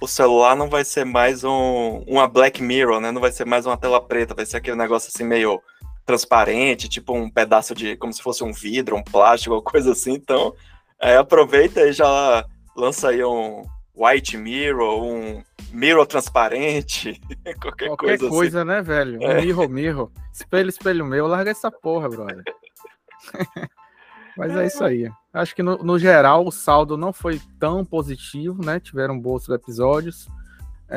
o 0.00 0.06
celular 0.06 0.56
não 0.56 0.68
vai 0.68 0.84
ser 0.84 1.04
mais 1.04 1.44
um, 1.44 2.02
uma 2.06 2.26
Black 2.26 2.62
Mirror, 2.62 3.00
né? 3.00 3.12
Não 3.12 3.20
vai 3.20 3.30
ser 3.30 3.44
mais 3.46 3.64
uma 3.64 3.76
tela 3.76 4.00
preta, 4.00 4.34
vai 4.34 4.44
ser 4.44 4.56
aquele 4.56 4.76
negócio 4.76 5.08
assim 5.08 5.24
meio 5.24 5.62
transparente, 6.04 6.88
tipo 6.88 7.14
um 7.14 7.30
pedaço 7.30 7.74
de, 7.74 7.96
como 7.96 8.12
se 8.12 8.22
fosse 8.22 8.44
um 8.44 8.52
vidro, 8.52 8.96
um 8.96 9.02
plástico, 9.02 9.54
alguma 9.54 9.70
coisa 9.70 9.92
assim. 9.92 10.12
Então, 10.12 10.54
é, 11.00 11.16
aproveita 11.16 11.80
e 11.82 11.92
já 11.92 12.44
lança 12.76 13.08
aí 13.08 13.24
um 13.24 13.64
White 13.94 14.36
Mirror, 14.36 15.02
um 15.02 15.42
Mirror 15.72 16.06
transparente, 16.06 17.20
qualquer, 17.60 17.88
qualquer 17.88 18.18
coisa, 18.18 18.28
coisa 18.28 18.58
assim. 18.60 18.68
né, 18.68 18.82
velho? 18.82 19.18
Um 19.20 19.30
é. 19.30 19.40
Mirror, 19.40 19.68
Mirror. 19.68 20.10
Espelho, 20.32 20.68
espelho 20.68 21.06
meu, 21.06 21.26
larga 21.26 21.50
essa 21.50 21.70
porra, 21.70 22.08
brother. 22.08 22.42
Mas 24.36 24.56
é 24.56 24.66
isso 24.66 24.84
aí. 24.84 25.08
Acho 25.32 25.54
que 25.54 25.62
no, 25.62 25.76
no, 25.78 25.96
geral 25.98 26.44
o 26.44 26.50
saldo 26.50 26.96
não 26.96 27.12
foi 27.12 27.40
tão 27.58 27.84
positivo, 27.84 28.64
né? 28.64 28.80
Tiveram 28.80 29.18
bons 29.18 29.48
episódios. 29.48 30.28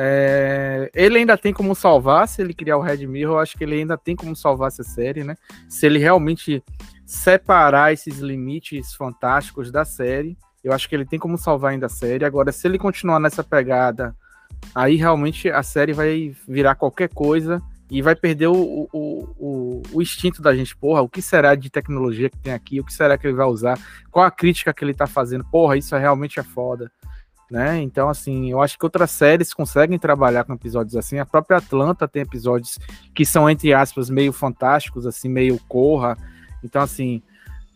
É... 0.00 0.88
Ele 0.94 1.18
ainda 1.18 1.36
tem 1.36 1.52
como 1.52 1.74
salvar, 1.74 2.28
se 2.28 2.40
ele 2.40 2.54
criar 2.54 2.76
o 2.76 2.80
Red 2.80 3.04
Mirror, 3.04 3.40
acho 3.40 3.58
que 3.58 3.64
ele 3.64 3.80
ainda 3.80 3.98
tem 3.98 4.14
como 4.14 4.36
salvar 4.36 4.68
essa 4.68 4.84
série, 4.84 5.24
né? 5.24 5.34
Se 5.68 5.86
ele 5.86 5.98
realmente 5.98 6.62
separar 7.04 7.92
esses 7.92 8.18
limites 8.18 8.94
fantásticos 8.94 9.72
da 9.72 9.84
série, 9.84 10.38
eu 10.62 10.72
acho 10.72 10.88
que 10.88 10.94
ele 10.94 11.04
tem 11.04 11.18
como 11.18 11.36
salvar 11.36 11.72
ainda 11.72 11.86
a 11.86 11.90
série. 11.90 12.24
Agora, 12.24 12.52
se 12.52 12.68
ele 12.68 12.78
continuar 12.78 13.18
nessa 13.18 13.42
pegada, 13.42 14.14
aí 14.72 14.94
realmente 14.94 15.50
a 15.50 15.64
série 15.64 15.92
vai 15.92 16.32
virar 16.46 16.76
qualquer 16.76 17.08
coisa 17.08 17.60
e 17.90 18.00
vai 18.00 18.14
perder 18.14 18.46
o, 18.46 18.88
o, 18.92 19.34
o, 19.36 19.82
o, 19.94 20.02
instinto 20.02 20.40
da 20.40 20.54
gente, 20.54 20.76
porra, 20.76 21.02
o 21.02 21.08
que 21.08 21.22
será 21.22 21.56
de 21.56 21.70
tecnologia 21.70 22.30
que 22.30 22.36
tem 22.36 22.52
aqui, 22.52 22.78
o 22.78 22.84
que 22.84 22.92
será 22.92 23.18
que 23.18 23.26
ele 23.26 23.34
vai 23.34 23.46
usar, 23.46 23.78
qual 24.10 24.24
a 24.24 24.30
crítica 24.30 24.72
que 24.72 24.84
ele 24.84 24.94
tá 24.94 25.06
fazendo, 25.06 25.44
porra, 25.44 25.76
isso 25.76 25.96
é 25.96 25.98
realmente 25.98 26.38
é 26.38 26.42
foda, 26.42 26.92
né? 27.50 27.80
Então, 27.80 28.08
assim, 28.08 28.50
eu 28.50 28.60
acho 28.60 28.78
que 28.78 28.84
outras 28.84 29.10
séries 29.10 29.54
conseguem 29.54 29.98
trabalhar 29.98 30.44
com 30.44 30.52
episódios 30.52 30.96
assim, 30.96 31.18
a 31.18 31.26
própria 31.26 31.58
Atlanta 31.58 32.06
tem 32.06 32.22
episódios 32.22 32.78
que 33.14 33.24
são, 33.24 33.48
entre 33.48 33.72
aspas, 33.72 34.10
meio 34.10 34.32
fantásticos, 34.32 35.06
assim, 35.06 35.28
meio 35.28 35.58
corra, 35.68 36.16
então, 36.62 36.82
assim, 36.82 37.22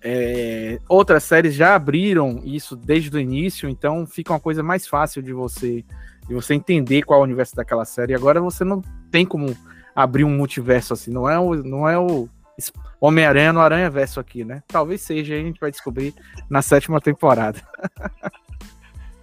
é, 0.03 0.79
outras 0.89 1.23
séries 1.23 1.55
já 1.55 1.75
abriram 1.75 2.41
isso 2.45 2.75
desde 2.75 3.17
o 3.17 3.21
início, 3.21 3.69
então 3.69 4.07
fica 4.07 4.33
uma 4.33 4.41
coisa 4.41 4.63
mais 4.63 4.87
fácil 4.87 5.23
de 5.23 5.33
você 5.33 5.85
de 6.27 6.35
você 6.35 6.55
entender 6.55 7.03
qual 7.03 7.19
é 7.19 7.23
o 7.23 7.25
universo 7.25 7.57
daquela 7.57 7.85
série. 7.85 8.15
Agora 8.15 8.41
você 8.41 8.65
não 8.65 8.81
tem 9.11 9.27
como 9.27 9.57
abrir 9.95 10.25
um 10.25 10.31
multiverso 10.31 10.93
assim. 10.93 11.11
Não 11.11 11.29
é 11.29 11.39
o, 11.39 11.55
não 11.65 11.89
é 11.89 11.99
o 11.99 12.29
Homem-Aranha 13.01 13.53
no 13.53 13.61
Aranha 13.61 13.91
Verso 13.91 14.21
aqui, 14.21 14.45
né? 14.45 14.63
Talvez 14.69 15.01
seja, 15.01 15.35
a 15.35 15.39
gente 15.39 15.61
vai 15.61 15.71
descobrir 15.71 16.15
na 16.49 16.63
sétima 16.63 17.01
temporada. 17.01 17.61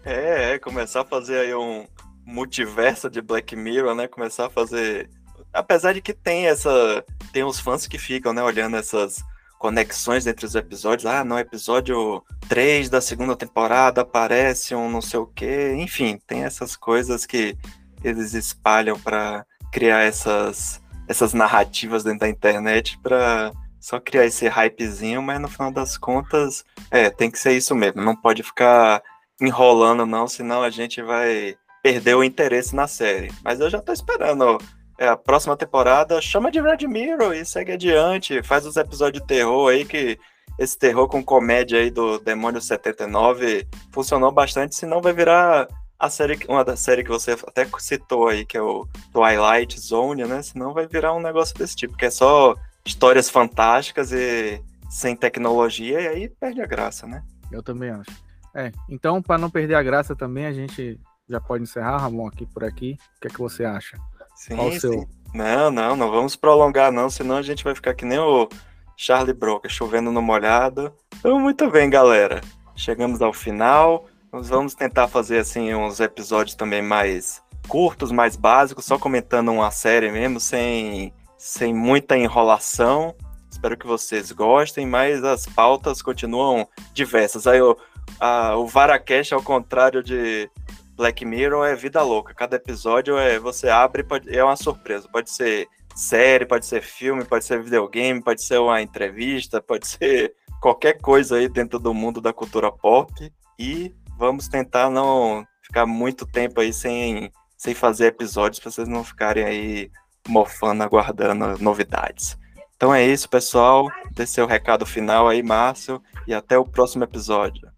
é, 0.04 0.54
é, 0.54 0.60
começar 0.60 1.02
a 1.02 1.06
fazer 1.06 1.40
aí 1.40 1.56
um 1.56 1.86
multiverso 2.26 3.10
de 3.10 3.22
Black 3.22 3.56
Mirror, 3.56 3.96
né? 3.96 4.08
Começar 4.08 4.48
a 4.48 4.50
fazer. 4.50 5.10
Apesar 5.54 5.94
de 5.94 6.02
que 6.02 6.14
tem 6.14 6.48
essa. 6.48 7.04
Tem 7.34 7.44
uns 7.44 7.60
fãs 7.60 7.88
que 7.88 7.98
ficam, 7.98 8.34
né, 8.34 8.42
olhando 8.44 8.78
essas 8.78 9.24
conexões 9.60 10.26
entre 10.26 10.46
os 10.46 10.56
episódios. 10.56 11.06
Ah, 11.06 11.24
no 11.24 11.38
episódio 11.38 12.24
3 12.48 12.90
da 12.90 13.02
segunda 13.02 13.36
temporada 13.36 14.02
aparece 14.02 14.74
um 14.74 14.90
não 14.90 15.02
sei 15.02 15.20
o 15.20 15.28
quê. 15.28 15.76
Enfim, 15.78 16.20
tem 16.26 16.44
essas 16.44 16.76
coisas 16.76 17.26
que 17.26 17.58
eles 18.04 18.34
espalham 18.34 18.98
para 18.98 19.46
criar 19.72 20.00
essas, 20.00 20.82
essas 21.08 21.34
narrativas 21.34 22.04
dentro 22.04 22.20
da 22.20 22.30
internet 22.30 22.98
para 23.04 23.52
só 23.80 24.00
criar 24.00 24.26
esse 24.26 24.48
hypezinho, 24.48 25.22
mas 25.22 25.40
no 25.40 25.48
final 25.48 25.72
das 25.72 25.98
contas, 25.98 26.66
é, 26.92 27.10
tem 27.10 27.30
que 27.30 27.40
ser 27.40 27.54
isso 27.54 27.76
mesmo. 27.76 28.02
Não 28.02 28.16
pode 28.16 28.44
ficar 28.44 29.02
enrolando, 29.42 30.06
não, 30.06 30.28
senão 30.28 30.64
a 30.64 30.70
gente 30.70 31.02
vai 31.02 31.56
perder 31.82 32.16
o 32.16 32.24
interesse 32.24 32.76
na 32.76 32.88
série. 32.88 33.32
Mas 33.44 33.60
eu 33.60 33.70
já 33.70 33.82
tô 33.82 33.94
esperando 33.94 34.58
é, 34.98 35.08
a 35.08 35.18
próxima 35.18 35.56
temporada. 35.56 36.22
Chama 36.22 36.52
de 36.52 36.62
Red 36.62 36.88
Mirror 36.88 37.34
e 37.34 37.46
segue 37.46 37.72
adiante. 37.72 38.44
Faz 38.44 38.66
os 38.66 38.76
episódios 38.76 39.22
de 39.22 39.28
terror 39.28 39.70
aí, 39.70 39.86
que 39.86 40.20
esse 40.58 40.78
terror 40.78 41.08
com 41.08 41.24
comédia 41.24 41.80
aí 41.80 41.90
do 41.90 42.20
Demônio 42.20 42.62
79 42.62 43.66
funcionou 43.92 44.32
bastante, 44.32 44.76
senão 44.76 45.02
vai 45.02 45.14
virar 45.14 45.68
a 45.98 46.10
série, 46.10 46.38
uma 46.48 46.66
da 46.66 46.76
série 46.76 47.04
que 47.04 47.10
você 47.10 47.32
até 47.32 47.66
citou 47.80 48.28
aí, 48.28 48.46
que 48.46 48.58
é 48.58 48.62
o 48.62 48.86
Twilight 49.14 49.80
Zone, 49.80 50.26
né? 50.26 50.42
Senão 50.42 50.74
vai 50.74 50.86
virar 50.86 51.14
um 51.14 51.22
negócio 51.22 51.56
desse 51.56 51.76
tipo, 51.76 51.96
que 51.96 52.06
é 52.06 52.10
só 52.10 52.56
histórias 52.86 53.30
fantásticas 53.30 54.12
e 54.12 54.62
sem 54.90 55.16
tecnologia, 55.16 56.02
e 56.02 56.08
aí 56.08 56.30
perde 56.30 56.62
a 56.62 56.66
graça, 56.66 57.08
né? 57.08 57.24
Eu 57.52 57.64
também 57.64 57.90
acho. 57.90 58.29
É, 58.56 58.72
então, 58.88 59.22
para 59.22 59.38
não 59.38 59.50
perder 59.50 59.76
a 59.76 59.84
graça 59.84 60.16
também, 60.16 60.46
a 60.46 60.54
gente 60.54 61.00
já 61.30 61.40
pode 61.40 61.64
encerrar, 61.64 61.98
Ramon, 61.98 62.28
aqui 62.28 62.46
por 62.46 62.64
aqui. 62.64 62.98
O 63.18 63.22
que 63.22 63.28
é 63.28 63.32
que 63.32 63.40
você 63.40 63.64
acha? 63.64 63.98
Sim, 64.36 64.56
Qual 64.56 64.70
o 64.70 64.80
seu? 64.80 64.94
Sim. 64.94 65.08
Não, 65.34 65.70
não, 65.70 65.96
não 65.96 66.10
vamos 66.10 66.36
prolongar, 66.36 66.92
não, 66.92 67.10
senão 67.10 67.38
a 67.38 67.42
gente 67.42 67.64
vai 67.64 67.76
ficar 67.76 67.94
que 67.94 68.04
nem 68.04 68.18
o 68.18 68.50
Charlie 68.98 69.34
Broca, 69.34 69.70
chovendo 69.70 70.12
no 70.12 70.22
molhado. 70.22 70.92
Então, 71.20 71.40
muito 71.40 71.70
bem, 71.70 71.90
galera. 71.90 72.42
Chegamos 72.76 73.22
ao 73.22 73.32
final. 73.32 74.08
Nós 74.32 74.50
vamos 74.50 74.74
tentar 74.74 75.08
fazer 75.08 75.40
assim 75.40 75.74
uns 75.74 76.00
episódios 76.00 76.56
também 76.56 76.82
mais 76.82 77.42
curtos, 77.68 78.12
mais 78.12 78.36
básicos, 78.36 78.86
só 78.86 78.98
comentando 78.98 79.52
uma 79.52 79.70
série 79.70 80.12
mesmo, 80.12 80.40
sem, 80.40 81.14
sem 81.38 81.74
muita 81.74 82.18
enrolação. 82.18 83.16
Espero 83.50 83.78
que 83.78 83.88
vocês 83.88 84.32
gostem, 84.32 84.86
mas 84.86 85.24
as 85.24 85.46
pautas 85.46 86.02
continuam 86.02 86.68
diversas. 86.94 87.48
Aí 87.48 87.62
o, 87.62 87.78
a, 88.20 88.56
o 88.56 88.66
Varacast, 88.68 89.34
ao 89.34 89.44
contrário 89.44 90.04
de 90.04 90.50
Black 90.96 91.26
Mirror, 91.26 91.66
é 91.66 91.76
vida 91.76 92.02
louca. 92.02 92.34
Cada 92.34 92.56
episódio 92.56 93.18
é 93.18 93.40
você 93.40 93.70
abre 93.70 94.04
pode, 94.04 94.36
é 94.36 94.44
uma 94.44 94.56
surpresa. 94.56 95.08
Pode 95.12 95.30
ser 95.30 95.68
série, 95.96 96.46
pode 96.46 96.66
ser 96.66 96.82
filme, 96.82 97.26
pode 97.26 97.46
ser 97.46 97.62
videogame, 97.62 98.24
pode 98.24 98.42
ser 98.44 98.60
uma 98.60 98.82
entrevista, 98.82 99.62
pode 99.62 99.88
ser 99.88 100.34
qualquer 100.62 101.00
coisa 101.00 101.38
aí 101.38 101.48
dentro 101.50 101.80
do 101.80 101.94
mundo 101.94 102.22
da 102.22 102.34
cultura 102.34 102.72
pop. 102.72 103.12
E 103.58 103.94
vamos 104.18 104.48
tentar 104.48 104.90
não 104.90 105.46
ficar 105.62 105.86
muito 105.86 106.26
tempo 106.26 106.62
aí 106.62 106.74
sem 106.74 107.32
sem 107.58 107.74
fazer 107.74 108.08
episódios 108.08 108.58
para 108.60 108.72
vocês 108.72 108.88
não 108.88 109.04
ficarem 109.04 109.44
aí 109.44 109.92
mofando, 110.26 110.82
aguardando 110.82 111.58
novidades. 111.62 112.38
Então 112.78 112.96
é 112.96 113.06
isso, 113.06 113.28
pessoal. 113.30 113.92
Desse 114.12 114.40
é 114.40 114.44
o 114.44 114.48
recado 114.48 114.86
final 114.86 115.28
aí, 115.28 115.44
Márcio, 115.44 116.02
e 116.26 116.34
até 116.34 116.58
o 116.58 116.64
próximo 116.64 117.04
episódio. 117.04 117.70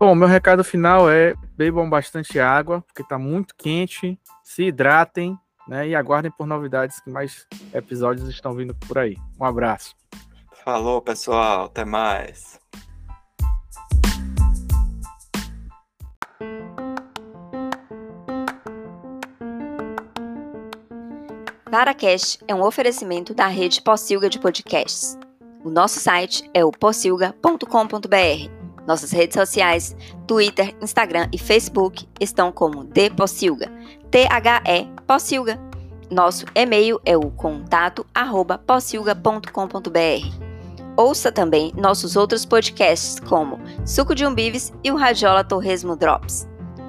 Bom, 0.00 0.14
meu 0.14 0.26
recado 0.26 0.64
final 0.64 1.10
é 1.10 1.34
bebam 1.58 1.90
bastante 1.90 2.40
água, 2.40 2.80
porque 2.80 3.02
está 3.02 3.18
muito 3.18 3.54
quente, 3.54 4.18
se 4.42 4.62
hidratem, 4.62 5.38
né? 5.68 5.88
E 5.88 5.94
aguardem 5.94 6.30
por 6.30 6.46
novidades 6.46 6.98
que 7.00 7.10
mais 7.10 7.46
episódios 7.74 8.26
estão 8.26 8.54
vindo 8.54 8.74
por 8.74 8.96
aí. 8.96 9.18
Um 9.38 9.44
abraço. 9.44 9.94
Falou, 10.64 11.02
pessoal. 11.02 11.66
Até 11.66 11.84
mais. 11.84 12.58
VaraCast 21.70 22.38
é 22.48 22.54
um 22.54 22.62
oferecimento 22.62 23.34
da 23.34 23.48
rede 23.48 23.82
Possilga 23.82 24.30
de 24.30 24.38
podcasts. 24.38 25.18
O 25.62 25.68
nosso 25.68 26.00
site 26.00 26.48
é 26.54 26.64
o 26.64 26.72
possilga.com.br. 26.72 28.59
Nossas 28.86 29.10
redes 29.10 29.34
sociais, 29.34 29.96
Twitter, 30.26 30.74
Instagram 30.80 31.28
e 31.32 31.38
Facebook 31.38 32.08
estão 32.18 32.50
como 32.50 32.84
The 32.84 33.10
Possilga, 33.10 33.70
T-H-E 34.10 34.88
Possilga. 35.06 35.60
Nosso 36.10 36.44
e-mail 36.54 37.00
é 37.04 37.16
o 37.16 37.30
contato 37.30 38.04
arroba 38.12 38.58
possilga.com.br. 38.58 40.50
Ouça 40.96 41.30
também 41.30 41.72
nossos 41.76 42.16
outros 42.16 42.44
podcasts 42.44 43.20
como 43.20 43.60
Suco 43.86 44.14
de 44.14 44.26
Umbives 44.26 44.72
e 44.82 44.90
o 44.90 44.96
Radiola 44.96 45.44
Torresmo 45.44 45.96
Drops. 45.96 46.48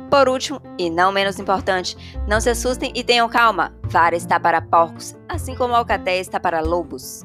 Por 0.09 0.27
último, 0.27 0.61
e 0.77 0.89
não 0.89 1.11
menos 1.11 1.39
importante, 1.39 1.95
não 2.27 2.41
se 2.41 2.49
assustem 2.49 2.91
e 2.93 3.03
tenham 3.03 3.29
calma. 3.29 3.73
Vara 3.83 4.15
está 4.15 4.37
para 4.37 4.61
porcos, 4.61 5.15
assim 5.29 5.55
como 5.55 5.73
Alcatéia 5.73 6.19
está 6.19 6.37
para 6.37 6.59
lobos. 6.59 7.23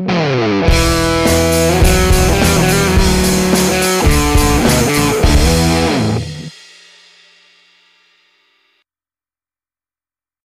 Música 0.00 0.89